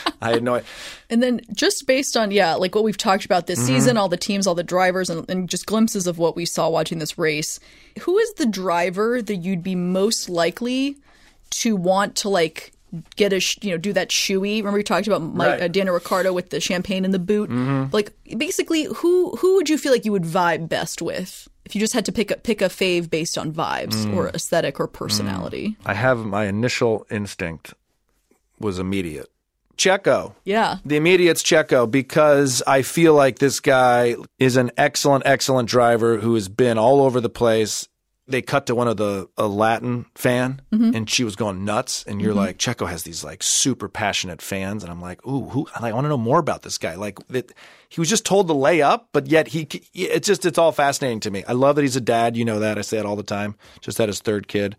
[0.21, 0.67] I had no idea.
[1.09, 3.67] And then just based on, yeah, like what we've talked about this Mhm.
[3.67, 6.67] season, all the teams, all the drivers, and, and just glimpses of what we saw
[6.69, 7.59] watching this race,
[8.01, 10.97] who is the driver that you'd be most likely
[11.51, 12.71] to want to like
[13.15, 14.57] get a, sh- you know, do that shoey?
[14.57, 15.61] Remember we talked about Mike, Right.
[15.61, 17.49] uh, Daniel Ricciardo with the champagne in the boot?
[17.49, 17.93] Mhm.
[17.93, 21.47] Like basically, who who would you feel like you would vibe best with?
[21.63, 24.15] If you just had to pick a pick a fave based on vibes Mm.
[24.15, 25.77] or aesthetic or personality.
[25.85, 27.73] I have my initial instinct
[28.61, 29.29] was immediate.
[29.77, 30.35] Checo.
[30.45, 30.77] Yeah.
[30.85, 36.35] The immediate's Checo because I feel like this guy is an excellent, excellent driver who
[36.35, 37.87] has been all over the place.
[38.27, 40.95] They cut to one of the a Latin fan, Mhm.
[40.95, 42.05] and she was going nuts.
[42.07, 42.37] And you're Mhm.
[42.37, 45.67] like, Checo has these like super passionate fans, and I'm like, ooh, who?
[45.75, 46.95] I want to know more about this guy.
[46.95, 47.51] Like that,
[47.89, 51.19] he was just told to lay up, but yet he, it's just it's all fascinating
[51.21, 51.43] to me.
[51.47, 52.37] I love that he's a dad.
[52.37, 53.55] You know that I say it all the time.
[53.81, 54.75] Just had his third kid.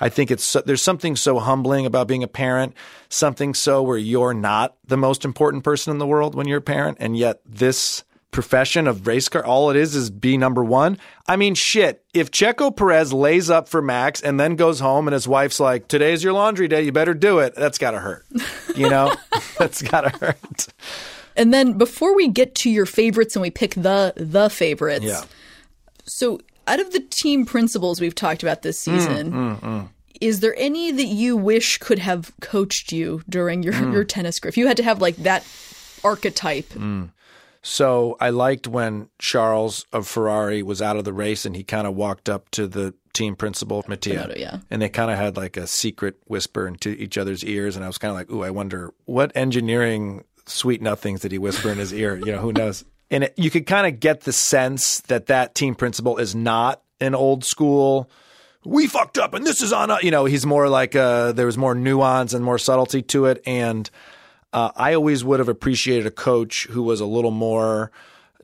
[0.00, 2.74] I think it's so- there's something so humbling about being a parent,
[3.08, 6.62] something so where you're not the most important person in the world when you're a
[6.62, 10.98] parent, and yet this profession of race car, all it is is be number one.
[11.26, 12.04] I mean, shit.
[12.12, 15.88] If Checo Perez lays up for Max and then goes home and his wife's like,
[15.88, 18.26] "Today's your laundry day, you better do it," that's gotta hurt.
[18.76, 19.14] You know,
[19.58, 20.68] that's gotta hurt.
[21.36, 25.04] And then before we get to your favorites and we pick the the favorites.
[25.04, 25.22] Yeah.
[26.04, 29.88] So out of the team principals we've talked about this season, Mm, mm, mm.
[30.20, 33.92] is there any that you wish could have coached you during your, Mm.
[33.92, 34.50] your tennis career?
[34.50, 35.44] If you had to have like that
[36.04, 36.68] archetype.
[36.70, 37.10] Mm.
[37.62, 41.86] So I liked when Charles of Ferrari was out of the race and he kind
[41.86, 44.32] of walked up to the team principal, Mattia.
[44.36, 44.58] Yeah.
[44.70, 47.74] And they kind of had like a secret whisper into each other's ears.
[47.74, 51.38] And I was kind of like, ooh, I wonder what engineering sweet nothings did he
[51.38, 52.16] whisper in his ear?
[52.16, 52.84] You know, who knows?
[53.10, 56.82] And it, you could kind of get the sense that that team principal is not
[57.00, 58.10] an old school.
[58.64, 60.02] We fucked up and this is on us.
[60.02, 63.42] You know, he's more like uh, there was more nuance and more subtlety to it.
[63.46, 63.88] And
[64.52, 67.90] uh, I always would have appreciated a coach who was a little more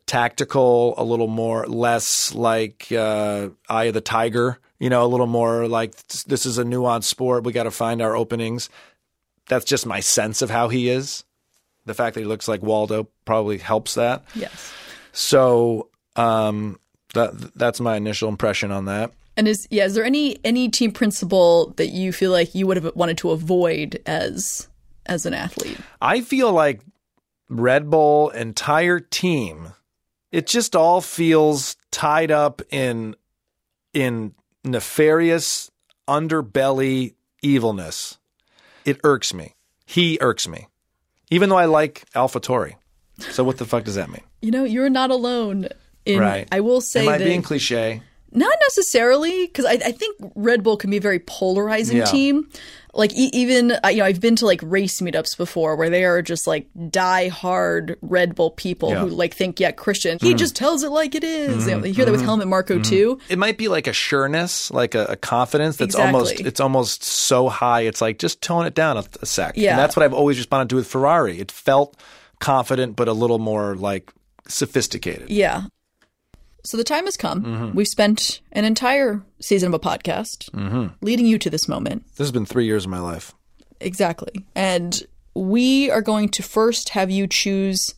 [0.05, 4.59] tactical, a little more less like uh, Eye of the Tiger.
[4.79, 7.43] You know, a little more like this is a nuanced sport.
[7.43, 8.69] We got to find our openings.
[9.47, 11.23] That's just my sense of how he is.
[11.85, 14.23] The fact that he looks like Waldo probably helps that.
[14.33, 14.73] Yes.
[15.11, 16.79] So um,
[17.13, 19.11] that that's my initial impression on that.
[19.37, 22.77] And is yeah, is there any any team principal that you feel like you would
[22.77, 24.67] have wanted to avoid as
[25.05, 25.77] as an athlete?
[26.01, 26.81] I feel like
[27.49, 29.73] Red Bull entire team,
[30.31, 33.15] it just all feels tied up in
[33.93, 35.69] in nefarious
[36.07, 38.17] underbelly evilness.
[38.85, 39.55] It irks me.
[39.85, 40.67] He irks me.
[41.29, 42.75] Even though I like AlphaTauri.
[43.31, 44.21] So what the fuck does that mean?
[44.41, 45.69] You know, you're not alone.
[46.05, 46.47] In, right.
[46.51, 48.01] I will say Am I that being cliche?
[48.31, 52.05] Not necessarily, because I, I think Red Bull can be a very polarizing Yeah.
[52.05, 52.49] team.
[52.95, 56.05] Like e- even uh, you know, I've been to like race meetups before where they
[56.05, 58.99] are just like die hard Red Bull people Yeah.
[59.01, 60.37] who like think, yeah, Christian, he Mhm.
[60.37, 61.65] just tells it like it is.
[61.65, 62.85] Mhm, You, know, you hear that with mhm, Helmut Marko mhm.
[62.85, 63.19] too.
[63.29, 66.13] It might be like a sureness, like a, a confidence that's Exactly.
[66.13, 67.81] almost it's almost so high.
[67.81, 69.53] It's like just tone it down a, a sec.
[69.57, 69.71] Yeah.
[69.71, 71.39] and that's what I've always responded to with Ferrari.
[71.39, 71.97] It felt
[72.39, 74.11] confident, but a little more like
[74.47, 75.29] sophisticated.
[75.29, 75.63] Yeah.
[76.65, 77.43] So the time has come.
[77.43, 77.73] Mhm.
[77.75, 82.03] We've spent an entire season of a podcast hmm leading you to this moment.
[82.17, 83.33] This has been three years of my life.
[83.79, 84.33] Exactly.
[84.55, 85.01] And
[85.35, 87.93] we are going to first have you choose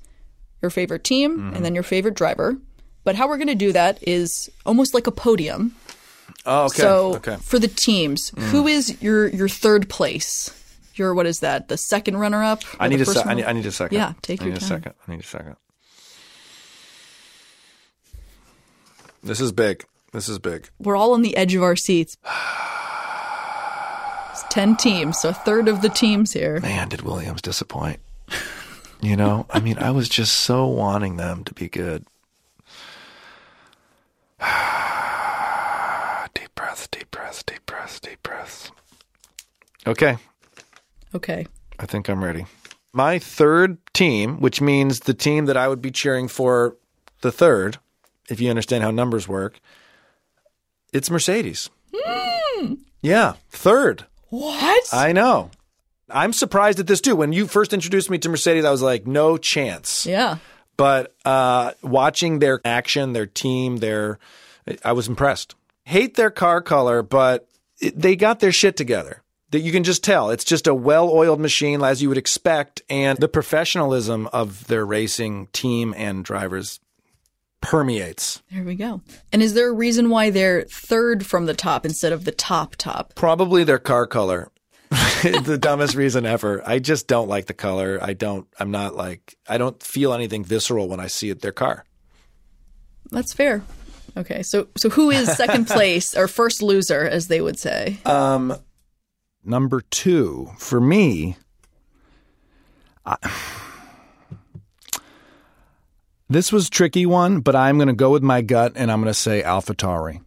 [0.62, 1.56] your favorite team Mm-hmm.
[1.56, 2.58] and then your favorite driver.
[3.04, 5.76] But how we're going to do that is almost like a podium.
[6.46, 6.82] Oh, okay.
[6.82, 7.38] So okay.
[7.42, 8.44] for the teams, Mm.
[8.50, 10.52] who is your your third place?
[10.96, 11.68] Your what is that?
[11.70, 12.64] The second runner up?
[12.80, 13.96] I need a se- I need, I need a second.
[13.96, 14.66] Yeah, take I your need time.
[14.72, 14.94] a second.
[15.08, 15.56] I need a second.
[19.28, 19.84] This is big.
[20.13, 20.70] This is big.
[20.80, 22.18] We're all on the edge of our seats.
[24.32, 26.60] It's ten teams, so a third of the teams here.
[26.62, 28.00] Man, did Williams disappoint?
[29.02, 32.06] You know, I mean, I was just so wanting them to be good.
[36.34, 38.72] deep breath, deep breath, deep breath, deep breath.
[39.86, 40.18] Okay,
[41.13, 41.48] Okay.
[41.80, 42.46] I think I'm ready.
[42.94, 46.76] My third team, which means the team that I would be cheering for
[47.22, 47.78] the third,
[48.30, 49.60] if you understand how numbers work,
[50.94, 51.70] it's Mercedes.
[53.02, 54.06] Yeah, third.
[54.30, 54.84] What?
[54.92, 55.52] I know.
[56.10, 57.16] I'm surprised at this too.
[57.16, 60.06] When you first introduced me to Mercedes, I was like, no chance.
[60.06, 60.38] Yeah.
[60.78, 64.20] But uh, watching their action, their team, their,
[64.84, 65.56] I was impressed.
[65.84, 67.48] Hate their car color, but
[67.80, 69.24] it, they got their shit together.
[69.52, 70.30] That you can just tell.
[70.30, 75.48] It's just a well-oiled machine, as you would expect, and the professionalism of their racing
[75.54, 76.82] team and drivers
[77.62, 78.41] permeates.
[78.52, 79.02] There we go.
[79.32, 82.76] And is there a reason why they're third from the top instead of the top
[82.76, 83.15] top?
[83.15, 84.52] Probably their car color.
[84.89, 86.62] the dumbest reason ever.
[86.65, 88.00] I just don't like the color.
[88.02, 88.48] I don't.
[88.60, 89.36] I'm not like.
[89.48, 91.84] I don't feel anything visceral when I see it, their car.
[93.12, 93.63] That's fair.
[94.15, 97.98] Okay, so so who is second place or first loser, as they would say?
[98.06, 98.56] Um,
[99.43, 101.36] number two for me.
[103.06, 103.17] I,
[106.30, 109.12] this was tricky one, but I'm going to go with my gut, and I'm going
[109.13, 110.22] to say AlphaTauri.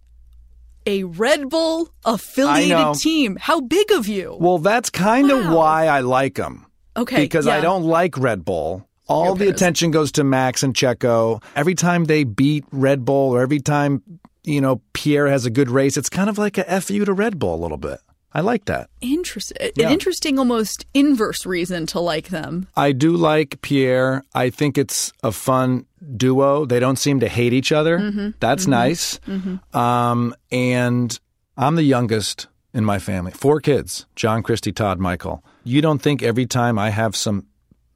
[0.87, 3.37] A Red Bull affiliated team.
[3.41, 4.37] How big of you?
[4.41, 6.67] Well, that's kind of why I like them.
[6.97, 8.87] Okay, Because I don't like Red Bull.
[9.09, 11.43] All the attention goes to Max and Checo.
[11.57, 14.03] Every time they beat Red Bull or every time,
[14.45, 17.39] you know, Pierre has a good race, it's kind of like a FU to Red
[17.39, 17.99] Bull a little bit.
[18.33, 18.89] I like that.
[19.01, 19.73] Interesting.
[19.75, 19.87] Yeah.
[19.87, 22.69] An interesting, almost inverse reason to like them.
[22.77, 24.25] I do like Pierre.
[24.35, 25.87] I think it's a fun
[26.17, 26.65] duo.
[26.65, 27.99] They don't seem to hate each other.
[27.99, 28.35] Mhm.
[28.41, 28.69] That's Mhm.
[28.71, 29.21] nice.
[29.27, 29.75] Mhm.
[29.77, 31.19] Um, and
[31.57, 33.33] I'm the youngest in my family.
[33.33, 35.45] Four kids John, Christy, Todd, Michael.
[35.65, 37.45] You don't think every time I have some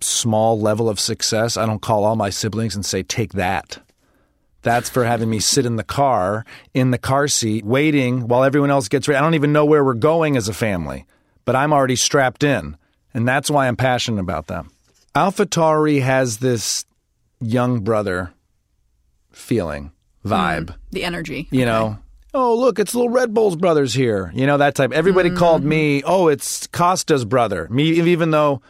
[0.00, 3.78] small level of success, I don't call all my siblings and say, take that.
[4.62, 8.70] That's for having me sit in the car, in the car seat, waiting while everyone
[8.70, 9.18] else gets ready.
[9.18, 11.04] I don't even know where we're going as a family,
[11.44, 12.76] but I'm already strapped in.
[13.14, 14.70] And that's why I'm passionate about them.
[15.14, 16.84] AlphaTauri has this
[17.44, 18.32] young brother
[19.32, 19.92] feeling,
[20.24, 20.66] vibe.
[20.66, 21.48] Mm, the energy.
[21.50, 21.98] You know,
[22.34, 24.30] oh, look, it's little Red Bull's brothers here.
[24.34, 24.92] You know, that type.
[24.92, 27.68] Everybody called me, oh, it's Costa's brother.
[27.70, 28.60] Me, even though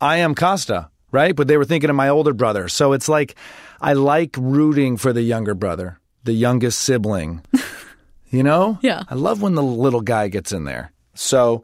[0.00, 1.34] I am Costa, right?
[1.34, 2.68] But they were thinking of my older brother.
[2.68, 3.36] So it's like,
[3.80, 7.42] I like rooting for the younger brother, the youngest sibling.
[8.30, 8.78] you know?
[8.82, 9.02] Yeah.
[9.08, 10.92] I love when the little guy gets in there.
[11.14, 11.62] So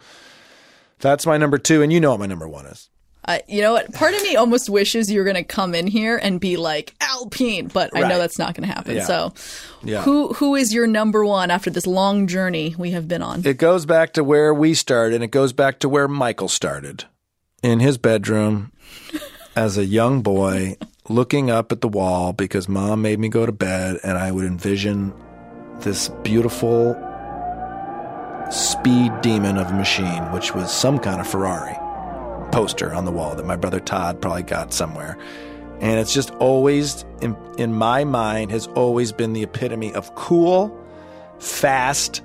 [0.98, 1.82] that's my number two.
[1.82, 2.90] And you know what my number one is.
[3.28, 3.92] Uh, you know what?
[3.92, 6.94] Part of me almost wishes you were going to come in here and be like
[6.98, 8.96] Alpine, but I know that's not going to happen.
[8.96, 9.04] Yeah.
[9.04, 9.34] So,
[9.82, 10.00] Yeah.
[10.00, 13.44] who who is your number one after this long journey we have been on?
[13.44, 17.04] It goes back to where we started, and it goes back to where Michael started
[17.62, 18.72] in his bedroom
[19.54, 20.78] as a young boy,
[21.10, 24.46] looking up at the wall because mom made me go to bed, and I would
[24.46, 25.12] envision
[25.80, 26.94] this beautiful
[28.50, 31.76] speed demon of a machine, which was some kind of Ferrari
[32.58, 35.16] poster on the wall that my brother Todd probably got somewhere.
[35.80, 40.76] And it's just always, in, in my mind, has always been the epitome of cool,
[41.38, 42.20] fast,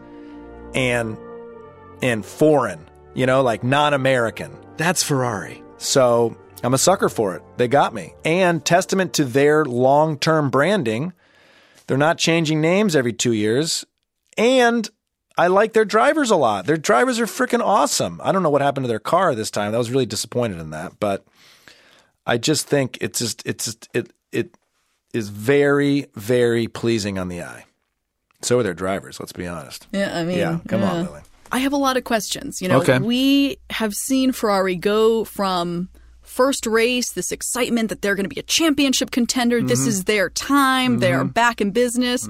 [0.74, 1.16] and
[2.02, 4.58] and foreign, you know, like non-American.
[4.78, 5.62] That's Ferrari.
[5.78, 7.44] So I'm a sucker for it.
[7.58, 8.16] They got me.
[8.26, 11.14] And testament to their long-term branding,
[11.86, 13.86] they're not changing names every two years.
[14.36, 14.90] And
[15.38, 16.66] I like their drivers a lot.
[16.68, 18.22] Their drivers are freaking awesome.
[18.24, 19.74] I don't know what happened to their car this time.
[19.74, 21.26] I was really disappointed in that, but
[22.26, 24.56] I just think it's just it's just, it it
[25.14, 27.66] is very very pleasing on the eye.
[28.42, 29.20] So are their drivers.
[29.20, 29.88] Let's be honest.
[29.92, 30.60] Yeah, I mean, yeah.
[30.68, 31.10] Come on, yeah.
[31.10, 31.22] Lily.
[31.52, 32.62] I have a lot of questions.
[32.62, 33.00] You know, Okay.
[33.00, 35.90] we have seen Ferrari go from
[36.22, 39.62] first race, this excitement that they're going to be a championship contender.
[39.62, 39.86] This Mm-hmm.
[39.86, 39.90] Mhm.
[39.90, 41.00] is their time.
[41.00, 41.34] They are Mhm.
[41.34, 42.28] back in business.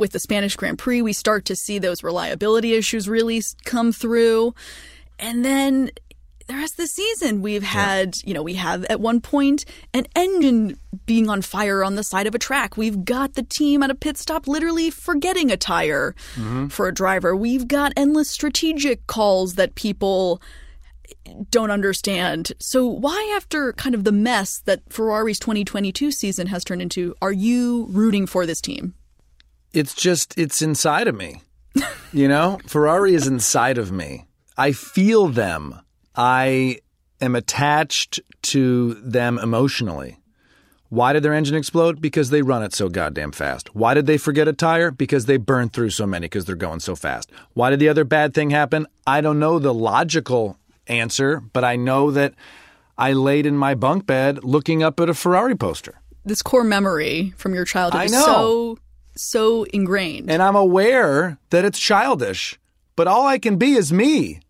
[0.00, 4.54] With the Spanish Grand Prix, we start to see those reliability issues really come through.
[5.18, 5.90] And then
[6.46, 10.06] the rest of the season, we've had, you know, we have at one point an
[10.16, 12.78] engine being on fire on the side of a track.
[12.78, 16.68] We've got the team at a pit stop literally forgetting a tire mm-hmm.
[16.68, 17.36] for a driver.
[17.36, 20.40] We've got endless strategic calls that people
[21.50, 22.52] don't understand.
[22.58, 27.32] So, why, after kind of the mess that Ferrari's 2022 season has turned into, are
[27.32, 28.94] you rooting for this team?
[29.72, 31.42] It's just it's inside of me.
[32.12, 34.26] You know, Ferrari is inside of me.
[34.56, 35.80] I feel them.
[36.16, 36.78] I
[37.20, 40.18] am attached to them emotionally.
[40.88, 42.00] Why did their engine explode?
[42.00, 43.76] Because they run it so goddamn fast.
[43.76, 44.90] Why did they forget a tire?
[44.90, 47.30] Because they burn through so many because they're going so fast.
[47.54, 48.88] Why did the other bad thing happen?
[49.06, 52.34] I don't know the logical answer, but I know that
[52.98, 56.00] I laid in my bunk bed looking up at a Ferrari poster.
[56.24, 58.76] This core memory from your childhood I is so
[59.16, 60.30] so ingrained.
[60.30, 62.58] And I'm aware that it's childish,
[62.96, 64.40] but all I can be is me.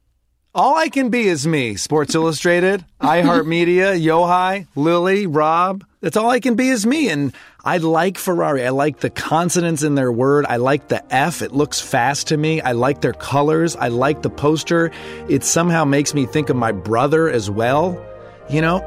[0.53, 1.77] All I can be is me.
[1.77, 5.85] Sports Illustrated, iHeartMedia, Yochai, Lily, Rob.
[6.01, 7.09] That's all I can be is me.
[7.09, 7.33] And
[7.65, 8.67] I like Ferrari.
[8.67, 10.47] I like the consonants in their word.
[10.49, 11.43] I like the F.
[11.43, 12.61] It looks fast to me.
[12.61, 13.77] I like their colors.
[13.77, 14.91] I like the poster.
[15.29, 18.03] It somehow makes me think of my brother as well.
[18.49, 18.81] You know?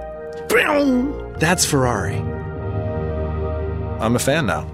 [1.39, 2.17] That's Ferrari.
[4.01, 4.72] I'm a fan now.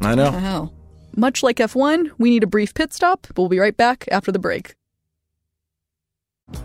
[0.00, 0.30] I know.
[0.30, 0.72] Wow.
[1.16, 4.38] Much like F1, we need a brief pit stop, we'll be right back after the
[4.38, 4.74] break.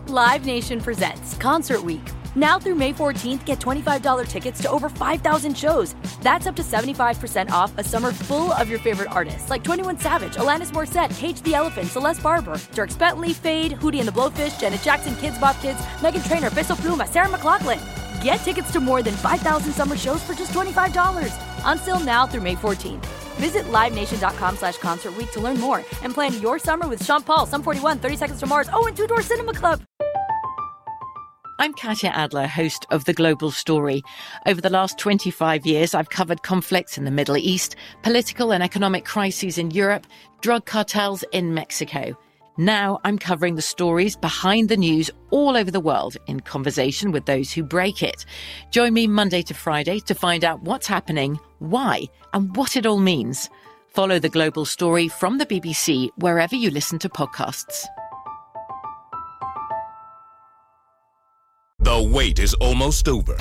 [0.08, 2.02] Live Nation presents Concert Week.
[2.34, 5.94] Now through May 14th, get $25 tickets to over 5,000 shows.
[6.20, 10.34] That's up to 75% off a summer full of your favorite artists like 21 Savage,
[10.34, 14.82] Alanis Morissette, Cage the Elephant, Celeste Barber, Dierks Bentley, Feid, Hootie and the Blowfish, Janet
[14.82, 17.80] Jackson, Kidz Bop Kids, Meghan Trainor, Peso Pluma, Sarah McLachlan.
[18.22, 21.55] Get tickets to more than 5,000 summer shows for just $25.
[21.74, 23.04] Sale now through May 14th.
[23.36, 27.62] Visit LiveNation.com slash Concert to learn more and plan your summer with Sean Paul, Sum
[27.62, 29.82] 41, 30 Seconds to Mars, oh, and Two Door Cinema Club.
[31.58, 34.02] I'm Katya Adler, host of The Global Story.
[34.46, 39.04] Over the last 25 years, I've covered conflicts in the Middle East, political and economic
[39.04, 40.06] crises in Europe,
[40.42, 42.16] drug cartels in Mexico.
[42.58, 47.26] Now I'm covering the stories behind the news all over the world in conversation with
[47.26, 48.24] those who break it.
[48.70, 52.98] Join me Monday to Friday to find out what's happening, why, and what it all
[52.98, 53.50] means.
[53.88, 57.84] Follow the global story from the BBC wherever you listen to podcasts.
[61.78, 63.36] The wait is almost over.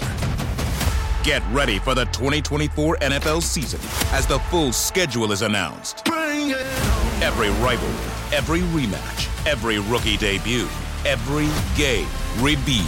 [1.23, 3.79] Get ready for the 2024 NFL season
[4.15, 6.07] as the full schedule is announced.
[6.07, 10.67] Every rivalry, every rematch, every rookie debut,
[11.05, 12.07] every game
[12.39, 12.85] revealed.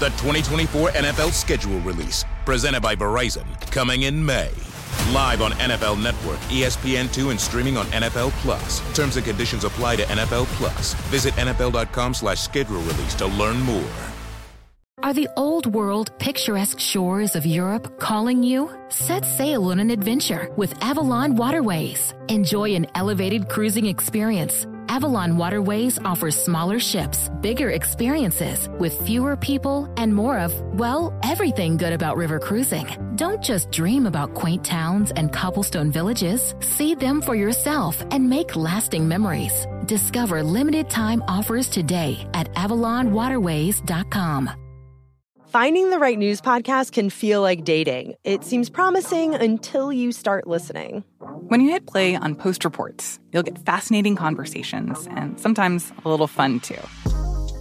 [0.00, 4.50] The 2024 NFL schedule release, presented by Verizon, coming in May.
[5.12, 8.80] Live on NFL Network, E ESPN2, and streaming on NFL Plus.
[8.94, 10.94] Terms and conditions apply to NFL Plus.
[11.10, 13.90] Visit NFL.com slash schedule release to learn more.
[15.02, 18.70] Are the old world picturesque shores of Europe calling you?
[18.88, 22.14] Set sail on an adventure with Avalon Waterways.
[22.28, 24.66] Enjoy an elevated cruising experience.
[24.88, 31.76] Avalon Waterways offers smaller ships, bigger experiences, with fewer people and more of, well, everything
[31.76, 32.86] good about river cruising.
[33.16, 36.54] Don't just dream about quaint towns and cobblestone villages.
[36.60, 39.66] See them for yourself and make lasting memories.
[39.86, 44.50] Discover limited time offers today at AvalonWaterways.com.
[45.54, 48.14] Finding the right news podcast can feel like dating.
[48.24, 51.04] It seems promising until you start listening.
[51.48, 56.26] When you hit play on Post Reports, you'll get fascinating conversations and sometimes a little
[56.26, 56.78] fun too.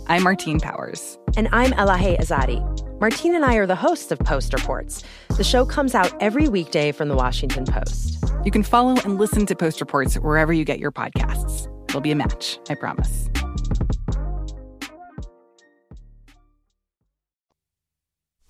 [0.08, 1.18] I'm Martine Powers.
[1.36, 2.62] And I'm Elahe Izadi.
[3.02, 5.04] Martine and I are the hosts of Post Reports.
[5.36, 8.24] The show comes out every weekday from the Washington Post.
[8.46, 11.68] You can follow and listen to Post Reports wherever you get your podcasts.
[11.90, 13.30] It'll be a match, I promise.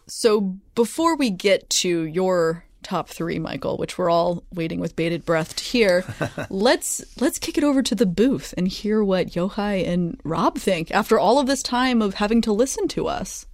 [0.07, 0.41] So
[0.75, 5.55] before we get to your top three, Michael, which we're all waiting with bated breath
[5.55, 6.05] to hear,
[6.49, 10.91] let's let's kick it over to the booth and hear what Yochai and Rob think
[10.91, 13.45] after all of this time of having to listen to us.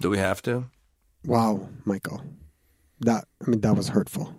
[0.00, 0.64] Do we have to?
[1.24, 2.22] Wow, Michael.
[3.00, 4.34] That I mean that was hurtful.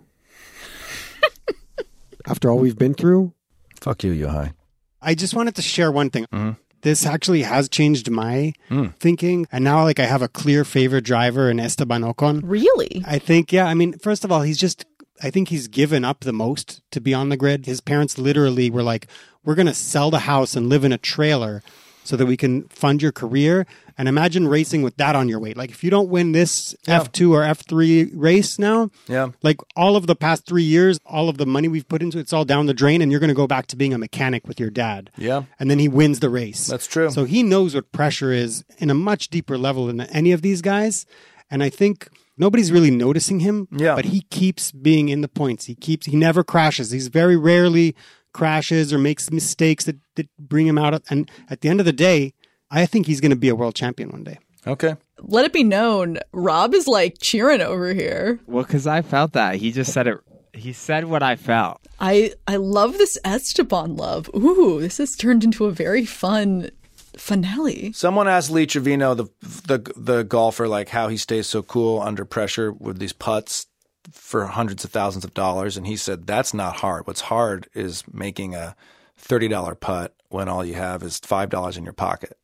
[2.26, 3.32] After all we've been through,
[3.80, 4.52] Fuck you, Yochai.
[5.00, 6.26] I just wanted to share one thing.
[6.26, 6.60] Mm-hmm.
[6.82, 8.88] This actually has changed my hmm.
[8.98, 12.40] thinking, and now like I have a clear favorite driver in Esteban Ocon.
[12.42, 13.02] Really?
[13.06, 13.66] I think, yeah.
[13.66, 14.84] I mean, first of all, he's just.
[15.22, 17.66] I think he's given up the most to be on the grid.
[17.66, 19.06] His parents literally were like,
[19.44, 21.62] "We're going to sell the house and live in a trailer."
[22.02, 23.66] So that we can fund your career.
[24.00, 25.58] And imagine racing with that on your weight.
[25.58, 29.32] Like if you don't win this F2 or F3 race now, Yeah.
[29.42, 32.22] like all of the past three years, all of the money we've put into it,
[32.22, 34.48] it's all down the drain, and you're going to go back to being a mechanic
[34.48, 35.10] with your dad.
[35.18, 35.42] Yeah.
[35.58, 36.66] And then he wins the race.
[36.66, 37.10] That's true.
[37.10, 40.62] So he knows what pressure is in a much deeper level than any of these
[40.62, 41.04] guys.
[41.50, 43.68] And I think nobody's really noticing him.
[43.70, 43.96] Yeah.
[43.96, 45.66] But he keeps being in the points.
[45.66, 46.90] He keeps, he never crashes.
[46.90, 47.94] He's very rarely
[48.32, 51.02] crashes or makes mistakes that, that bring him out.
[51.10, 52.32] And at the end of the day,
[52.70, 54.38] I think he's going to be a world champion one day.
[54.66, 54.96] Okay.
[55.20, 58.38] Let it be known, Rob is like cheering over here.
[58.46, 59.56] Well, because I felt that.
[59.56, 60.18] He just said it.
[60.52, 61.80] He said what I felt.
[62.00, 64.28] I I love this Esteban love.
[64.34, 66.70] Ooh, this has turned into a very fun
[67.16, 67.92] finale.
[67.92, 72.24] Someone asked Lee Trevino, the the the golfer, like how he stays so cool under
[72.24, 73.66] pressure with these putts
[74.10, 77.06] for hundreds of thousands of dollars, and he said that's not hard.
[77.06, 78.74] What's hard is making a
[79.16, 82.36] thirty dollar putt when all you have is five dollars in your pocket,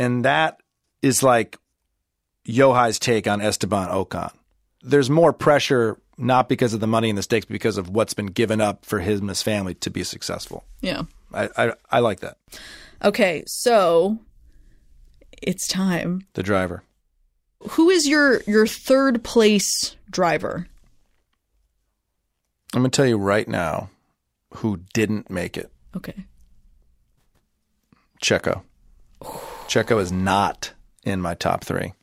[0.00, 0.60] and that
[1.02, 1.58] is like
[2.46, 4.32] Yochai's take on Esteban Ocon.
[4.82, 8.14] There's more pressure not because of the money and the stakes, but because of what's
[8.14, 10.64] been given up for him and his family to be successful.
[10.80, 11.02] Yeah.
[11.32, 12.38] I, I, I like that.
[13.02, 14.18] Okay, so
[15.40, 16.26] it's time.
[16.32, 16.82] The driver.
[17.70, 20.66] Who is your your third place driver?
[22.72, 23.90] I'm going to tell you right now
[24.54, 25.70] who didn't make it.
[25.94, 26.24] Okay.
[28.22, 28.62] Checo.
[29.70, 30.72] Checo is not
[31.04, 31.94] in my top three.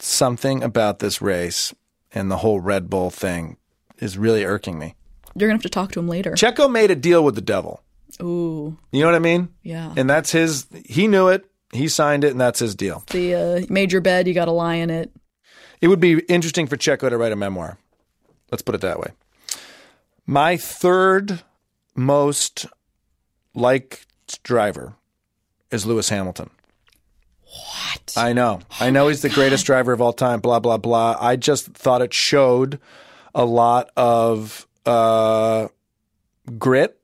[0.00, 1.72] Something about this race
[2.12, 3.58] and the whole Red Bull thing
[3.98, 4.96] is really irking me.
[5.36, 6.32] You're gonna have to talk to him later.
[6.32, 7.80] Checo made a deal with the devil.
[8.20, 8.76] Ooh.
[8.90, 9.50] You know what I mean?
[9.62, 9.94] Yeah.
[9.96, 11.46] And that's his, he knew it.
[11.72, 13.04] He signed it, and that's his deal.
[13.12, 15.12] The uh, major bed, you got to lie in it.
[15.80, 17.78] It would be interesting for Checo to write a memoir.
[18.50, 19.12] Let's put it that way.
[20.26, 21.42] My third
[21.94, 22.66] most
[23.54, 24.06] liked
[24.42, 24.96] driver
[25.70, 26.50] is Lewis Hamilton.
[28.14, 28.18] What?
[28.18, 28.60] I know.
[28.80, 31.16] I know he's the greatest driver of all time, blah, blah, blah.
[31.20, 32.80] I just thought it showed
[33.34, 35.68] a lot of uh,
[36.58, 36.98] grit,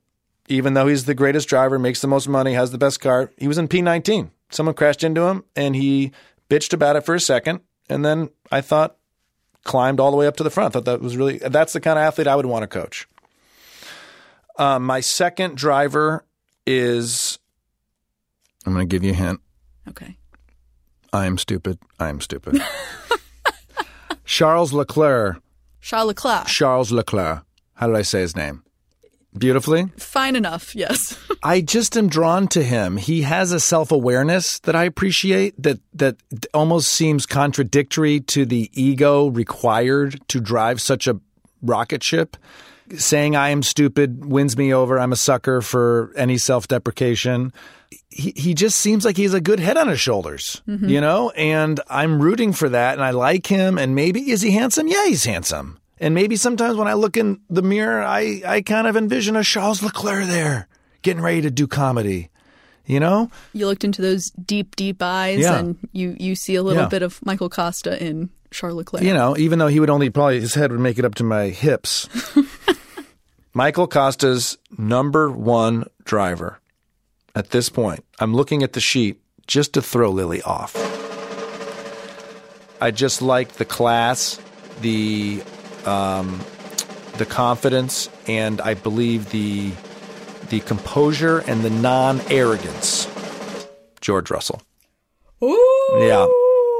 [0.47, 3.31] even though he's the greatest driver, makes the most money, has the best car.
[3.37, 4.31] He was in P19.
[4.49, 6.11] Someone crashed into him and he
[6.49, 7.61] bitched about it for a second.
[7.89, 8.97] And then I thought
[9.63, 10.73] climbed all the way up to the front.
[10.73, 13.07] I thought that was really, that's the kind of athlete I would want to coach.
[14.57, 16.25] Um, my second driver
[16.65, 17.39] is,
[18.65, 19.39] I'm going to give you a hint.
[19.87, 20.17] Okay.
[21.11, 21.79] I am stupid.
[21.99, 22.61] I am stupid.
[24.25, 25.41] Charles Leclerc.
[25.81, 26.47] Charles Leclerc.
[26.47, 27.43] Charles Leclerc.
[27.73, 28.63] How did I say his name?
[29.37, 29.85] Beautifully?
[29.97, 31.17] Fine enough, yes.
[31.43, 32.97] I just am drawn to him.
[32.97, 36.17] He has a self-awareness that I appreciate that that
[36.53, 41.19] almost seems contradictory to the ego required to drive such a
[41.61, 42.37] rocket ship.
[42.97, 44.99] Saying I am stupid wins me over.
[44.99, 47.53] I'm a sucker for any self-deprecation.
[48.09, 50.89] He he just seems like he's a good head on his shoulders, Mhm.
[50.89, 54.51] you know, and I'm rooting for that and I like him and maybe is he
[54.51, 54.87] handsome?
[54.87, 55.77] Yeah, he's handsome.
[55.99, 59.43] And maybe sometimes when I look in the mirror, I, I kind of envision a
[59.43, 60.67] Charles Leclerc there
[61.01, 62.29] getting ready to do comedy.
[62.85, 63.29] You know?
[63.53, 65.59] You looked into those deep, deep eyes, Yeah.
[65.59, 66.89] and you you see a little Yeah.
[66.89, 69.03] bit of Michael Costa in Charles Leclerc.
[69.03, 71.23] You know, even though he would only probably his head would make it up to
[71.23, 72.07] my hips.
[73.53, 76.59] Michael Costa's number one driver
[77.35, 78.03] at this point.
[78.19, 80.75] I'm looking at the sheet just to throw Lily off.
[82.81, 84.39] I just like the class,
[84.81, 85.43] the
[85.85, 86.39] um,
[87.17, 89.71] the confidence, and I believe the
[90.49, 93.07] the composure and the non arrogance.
[94.01, 94.61] George Russell.
[95.43, 96.25] Ooh, Yeah,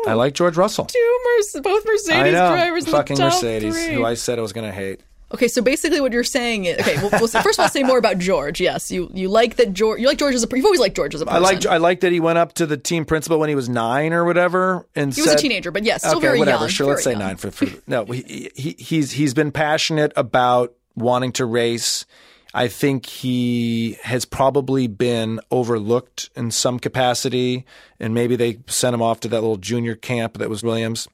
[0.08, 0.86] I like George Russell.
[0.86, 3.94] two Merce- both Mercedes I know, drivers in the fucking top Mercedes, three.
[3.96, 5.02] who I said I was going to hate.
[5.32, 6.96] Okay, so basically what you're saying is okay.
[6.98, 8.60] Well, well first of all, say more about George.
[8.60, 10.00] Yes, you you like that George.
[10.02, 10.48] You like George as a.
[10.56, 11.38] You've always liked George as a person.
[11.38, 13.70] I like I like that he went up to the team principal when he was
[13.70, 16.62] nine or whatever, and He was a said- teenager, but yes, still okay, very whatever.
[16.64, 17.28] young, Sure, let's say very young.
[17.28, 18.06] nine for, for no.
[18.06, 22.08] He, he he's he's been passionate about wanting to race.
[22.54, 27.66] I think he has probably been overlooked in some capacity,
[28.00, 31.08] and maybe they sent him off to that little junior camp that was Williams.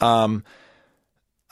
[0.00, 0.44] Um,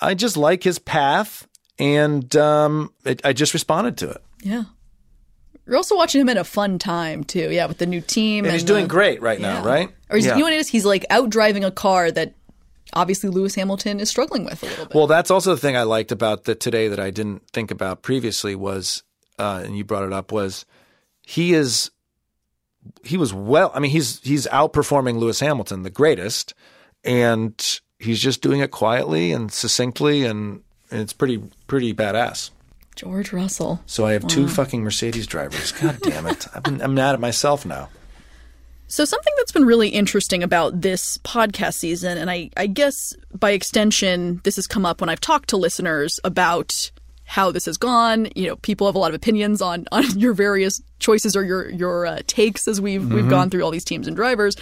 [0.01, 4.23] I just like his path, and um, it, I just responded to it.
[4.43, 4.65] Yeah.
[5.67, 7.51] You're also watching him at a fun time too.
[7.51, 8.45] Yeah, with the new team.
[8.45, 9.67] And he's the- doing great right now, Yeah.
[9.69, 9.91] right?
[10.11, 10.33] Or he's, Yeah.
[10.35, 10.69] you know what it is?
[10.69, 12.35] He's like out driving a car that
[12.93, 14.95] obviously Lewis Hamilton is struggling with a little bit.
[14.95, 18.03] Well, that's also the thing I liked about the today that I didn't think about
[18.03, 19.03] previously was,
[19.39, 20.65] uh, and you brought it up was
[21.23, 21.91] he is
[23.03, 23.71] he was well.
[23.75, 26.55] I mean, he's he's outperforming Lewis Hamilton, the greatest,
[27.03, 32.51] and he's just doing it quietly and succinctly, and, and it's pretty pretty badass.
[32.97, 33.81] George Russell.
[33.87, 35.73] So I have two fucking Mercedes drivers.
[35.73, 36.47] God damn it!
[36.55, 37.89] I've been, I'm mad at myself now.
[38.87, 43.51] So something that's been really interesting about this podcast season, and I, I guess by
[43.53, 46.93] extension, this has come up when I've talked to listeners about
[47.35, 48.29] how this has gone.
[48.37, 51.69] You know, people have a lot of opinions on on your various choices or your
[51.71, 53.31] your uh, takes as we've we've Mhm.
[53.31, 54.57] gone through all these teams and drivers.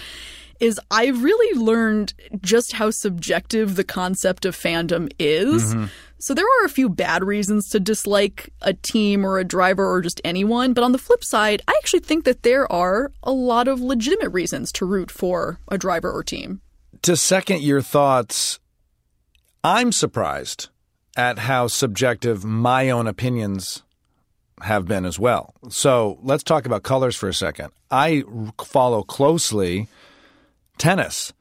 [0.59, 5.73] Is I've really learned just how subjective the concept of fandom is.
[5.75, 5.89] Mhm.
[6.19, 9.99] So there are a few bad reasons to dislike a team or a driver or
[10.01, 13.67] just anyone, but on the flip side, I actually think that there are a lot
[13.67, 16.61] of legitimate reasons to root for a driver or team.
[17.01, 18.59] to second your thoughts,
[19.63, 20.69] I'm surprised
[21.15, 23.83] at how subjective my own opinions
[24.61, 25.53] have been as well.
[25.69, 27.71] So let's talk about colors for a second.
[27.91, 28.23] I
[28.63, 29.87] follow closely
[30.77, 31.33] tennis.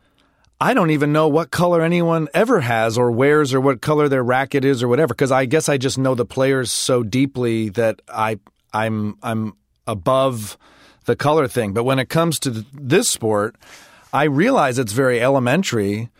[0.60, 4.22] I don't even know what color anyone ever has or wears or what color their
[4.22, 8.00] racket is or whatever because I guess I just know the players so deeply that
[8.08, 8.38] I
[8.72, 9.54] I'm I'm
[9.86, 10.56] above
[11.04, 11.72] the color thing.
[11.72, 13.56] But when it comes to th- this sport,
[14.12, 16.10] I realize it's very elementary.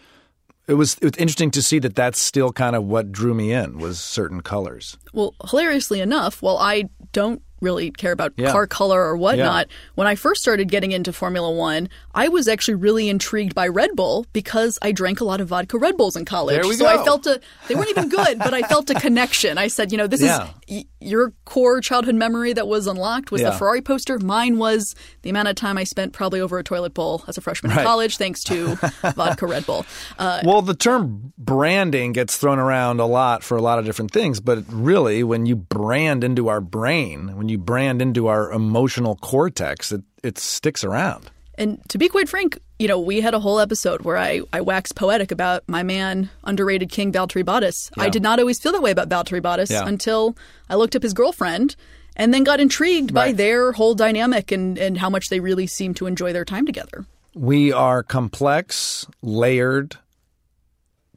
[0.68, 3.52] It was it was interesting to see that that's still kind of what drew me
[3.52, 4.96] in was certain colors.
[5.12, 8.50] Well, hilariously enough, while I don't really care about Yeah.
[8.50, 12.74] car color or whatnot, when I first started getting into Formula One, I was actually
[12.74, 16.24] really intrigued by Red Bull because I drank a lot of vodka Red Bulls in
[16.24, 16.54] college.
[16.60, 16.90] There we so go.
[17.00, 19.58] I felt a they weren't even good, but I felt a connection.
[19.58, 20.44] I said, you know, this Yeah.
[20.44, 23.50] is y- your core childhood memory that was unlocked was Yeah.
[23.50, 24.18] the Ferrari poster.
[24.18, 27.40] Mine was the amount of time I spent probably over a toilet bowl as a
[27.40, 28.74] freshman in college, thanks to
[29.14, 29.84] vodka Red Bull.
[30.18, 34.10] Uh, Well, the term branding gets thrown around a lot for a lot of different
[34.10, 39.16] things, but really, when you brand into our brain, when you brand into our emotional
[39.16, 41.30] cortex, it, it sticks around.
[41.58, 44.60] And to be quite frank, you know, we had a whole episode where I, I
[44.62, 47.90] waxed poetic about my man, underrated King Valtteri Bottas.
[47.96, 48.04] Yeah.
[48.04, 49.86] I did not always feel that way about Valtteri Bottas Yeah.
[49.86, 50.36] until
[50.70, 51.76] I looked up his girlfriend
[52.16, 55.94] and then got intrigued by their whole dynamic and, and how much they really seem
[55.94, 57.04] to enjoy their time together.
[57.34, 59.96] We are complex, layered,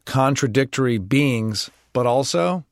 [0.05, 2.63] contradictory beings, but also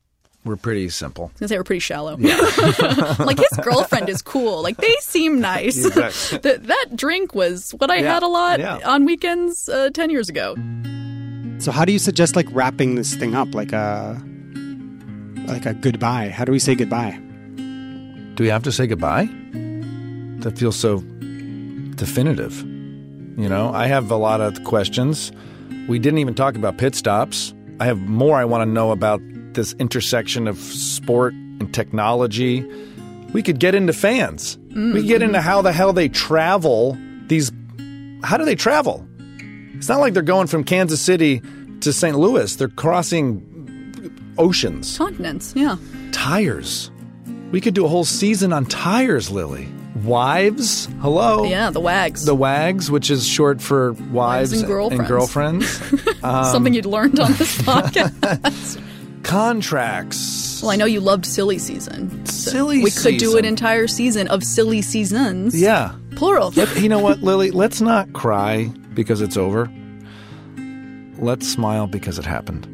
[0.44, 1.24] we're pretty simple.
[1.24, 2.16] I was gonna say we're pretty shallow.
[3.18, 4.62] like his girlfriend is cool.
[4.62, 5.84] Like they seem nice.
[5.84, 6.38] Exactly.
[6.42, 8.78] that that drink was what I Yeah, had a lot yeah.
[8.84, 10.54] on weekends uh, ten years ago.
[11.58, 14.20] So how do you suggest like wrapping this thing up like a
[15.46, 16.28] like a goodbye?
[16.30, 17.18] How do we say goodbye?
[18.34, 19.28] Do we have to say goodbye?
[20.42, 20.98] That feels so
[21.96, 22.60] definitive.
[23.38, 25.32] You know, I have a lot of questions.
[25.88, 27.54] We didn't even talk about pit stops.
[27.80, 29.20] I have more I want to know about
[29.54, 32.62] this intersection of sport and technology.
[33.32, 34.58] We could get into fans.
[34.74, 36.96] We could get into how the hell they travel.
[37.26, 37.50] These,
[38.22, 39.06] how do they travel?
[39.74, 41.42] It's not like they're going from Kansas City
[41.80, 42.16] to St.
[42.16, 42.54] Louis.
[42.56, 43.42] They're crossing
[44.38, 44.96] oceans.
[44.96, 45.76] Continents, yeah.
[46.12, 46.90] Tires.
[47.50, 49.68] We could do a whole season on tires, Lily.
[50.02, 51.44] Wives, hello.
[51.44, 52.24] Yeah, the wags.
[52.24, 55.08] The wags, which is short for wives, and girlfriends.
[55.08, 56.22] girlfriends.
[56.24, 58.80] Um, Something you'd learned on this podcast.
[59.24, 60.62] contracts.
[60.62, 62.24] well, I know you loved silly season.
[62.26, 65.58] So Silly We could do an entire season of silly seasons.
[65.60, 65.94] Yeah.
[66.14, 66.52] Plural.
[66.54, 67.50] Let- you know what, Lily?
[67.50, 69.70] Let's not cry because it's over.
[71.18, 72.66] Let's smile because it happened.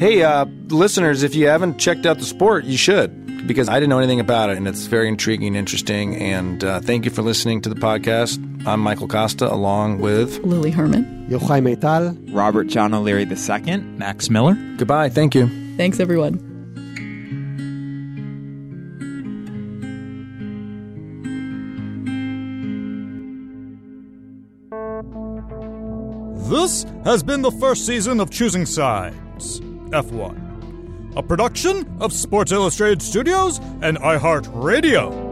[0.00, 3.90] Hey, uh, listeners, if you haven't checked out the sport, you should, because I didn't
[3.90, 6.14] know anything about it, and it's very intriguing, and interesting.
[6.16, 8.38] And uh, thank you for listening to the podcast.
[8.66, 11.26] I'm Michael Costa, along with Lily Herman.
[11.30, 12.16] Yochai Maital.
[12.34, 13.76] Robert John O'Leary II.
[13.78, 14.54] Max Miller.
[14.76, 15.08] Goodbye.
[15.08, 15.48] Thank you.
[15.76, 16.44] Thanks, everyone.
[26.48, 33.02] This has been the first season of Choosing Sides F1, a production of Sports Illustrated
[33.02, 35.28] Studios and iHeartRadio.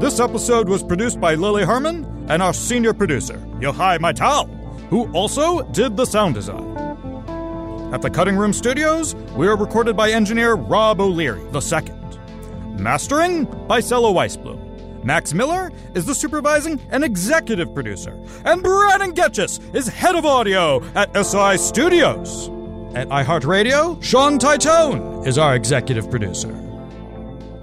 [0.00, 4.48] This episode was produced by Lily Herman and our senior producer, Yochai Maital,
[4.88, 6.76] who also did the sound design.
[7.92, 11.94] At the Cutting Room Studios, we are recorded by engineer Rob O'Leary II.
[12.78, 15.04] Mastering by Sela Waisblum.
[15.04, 20.82] Max Miller is the supervising and executive producer, and Brannan Goetschius is head of audio
[20.94, 22.48] at SI Studios.
[22.94, 26.58] At iHeartRadio, Sean Titone is our executive producer.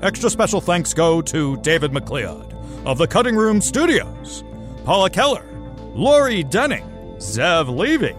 [0.02, 2.54] Extra special thanks go to David McLeod
[2.86, 4.44] of the Cutting Room Studios,
[4.84, 5.46] Paula Keller,
[5.94, 8.16] Lori Denning, Zev Levy,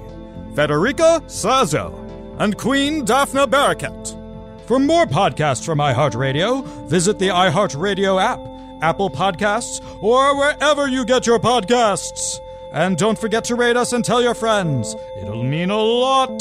[0.54, 1.98] Federica Sazo,
[2.38, 4.18] and Queen Daphne Barakat.
[4.66, 8.38] For more podcasts from iHeartRadio, visit the iHeartRadio app,
[8.82, 12.38] Apple Podcasts, or wherever you get your podcasts.
[12.72, 14.94] And don't forget to rate us and tell your friends.
[15.20, 16.40] It'll mean a lot.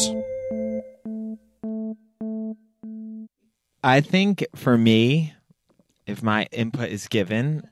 [3.84, 5.34] I think for me,
[6.06, 7.68] if my input is given,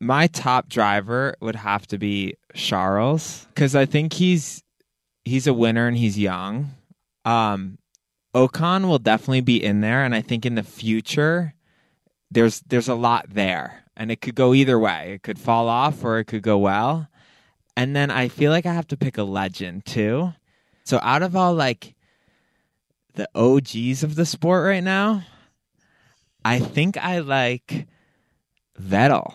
[0.00, 4.62] my top driver would have to be Charles because I think he's
[5.24, 6.70] he's a winner and he's young.
[7.24, 7.78] Um,
[8.34, 11.54] Ocon will definitely be in there, and I think in the future,
[12.30, 15.12] there's there's a lot there, and it could go either way.
[15.14, 17.08] It could fall off or it could go well.
[17.76, 20.32] And then I feel like I have to pick a legend too.
[20.84, 21.94] So out of all like
[23.14, 25.24] the OGs of the sport right now,
[26.44, 27.86] I think I like
[28.80, 29.34] Vettel.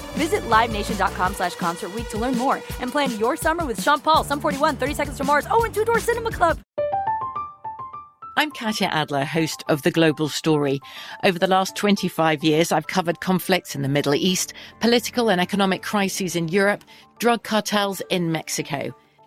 [0.13, 4.39] Visit LiveNation.com slash Concert to learn more and plan your summer with Sean Paul, Sum
[4.39, 6.59] 41, 30 Seconds to Mars, oh, and Two Door Cinema Club.
[8.37, 10.79] I'm Katya Adler, host of The Global Story.
[11.23, 15.83] Over the last 25 years, I've covered conflicts in the Middle East, political and economic
[15.83, 16.83] crises in Europe,
[17.19, 18.95] drug cartels in Mexico.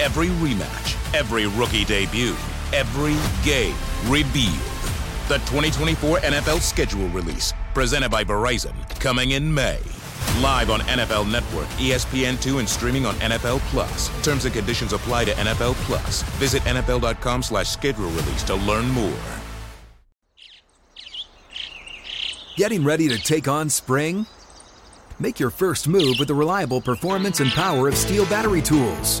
[0.00, 2.34] Every rematch, every rookie debut,
[2.72, 3.76] every game
[4.06, 4.56] revealed.
[5.28, 9.78] The 2024 NFL schedule release, presented by Verizon, coming in May.
[10.40, 14.08] Live on NFL Network, ESPN2, and streaming on NFL Plus.
[14.24, 16.22] Terms and conditions apply to NFL Plus.
[16.38, 19.12] Visit NFL.com slash schedule release to learn more.
[22.56, 24.24] Getting ready to take on spring?
[25.18, 29.20] Make your first move with the reliable performance and power of STIHL battery tools.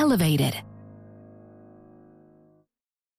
[0.00, 0.69] elevated.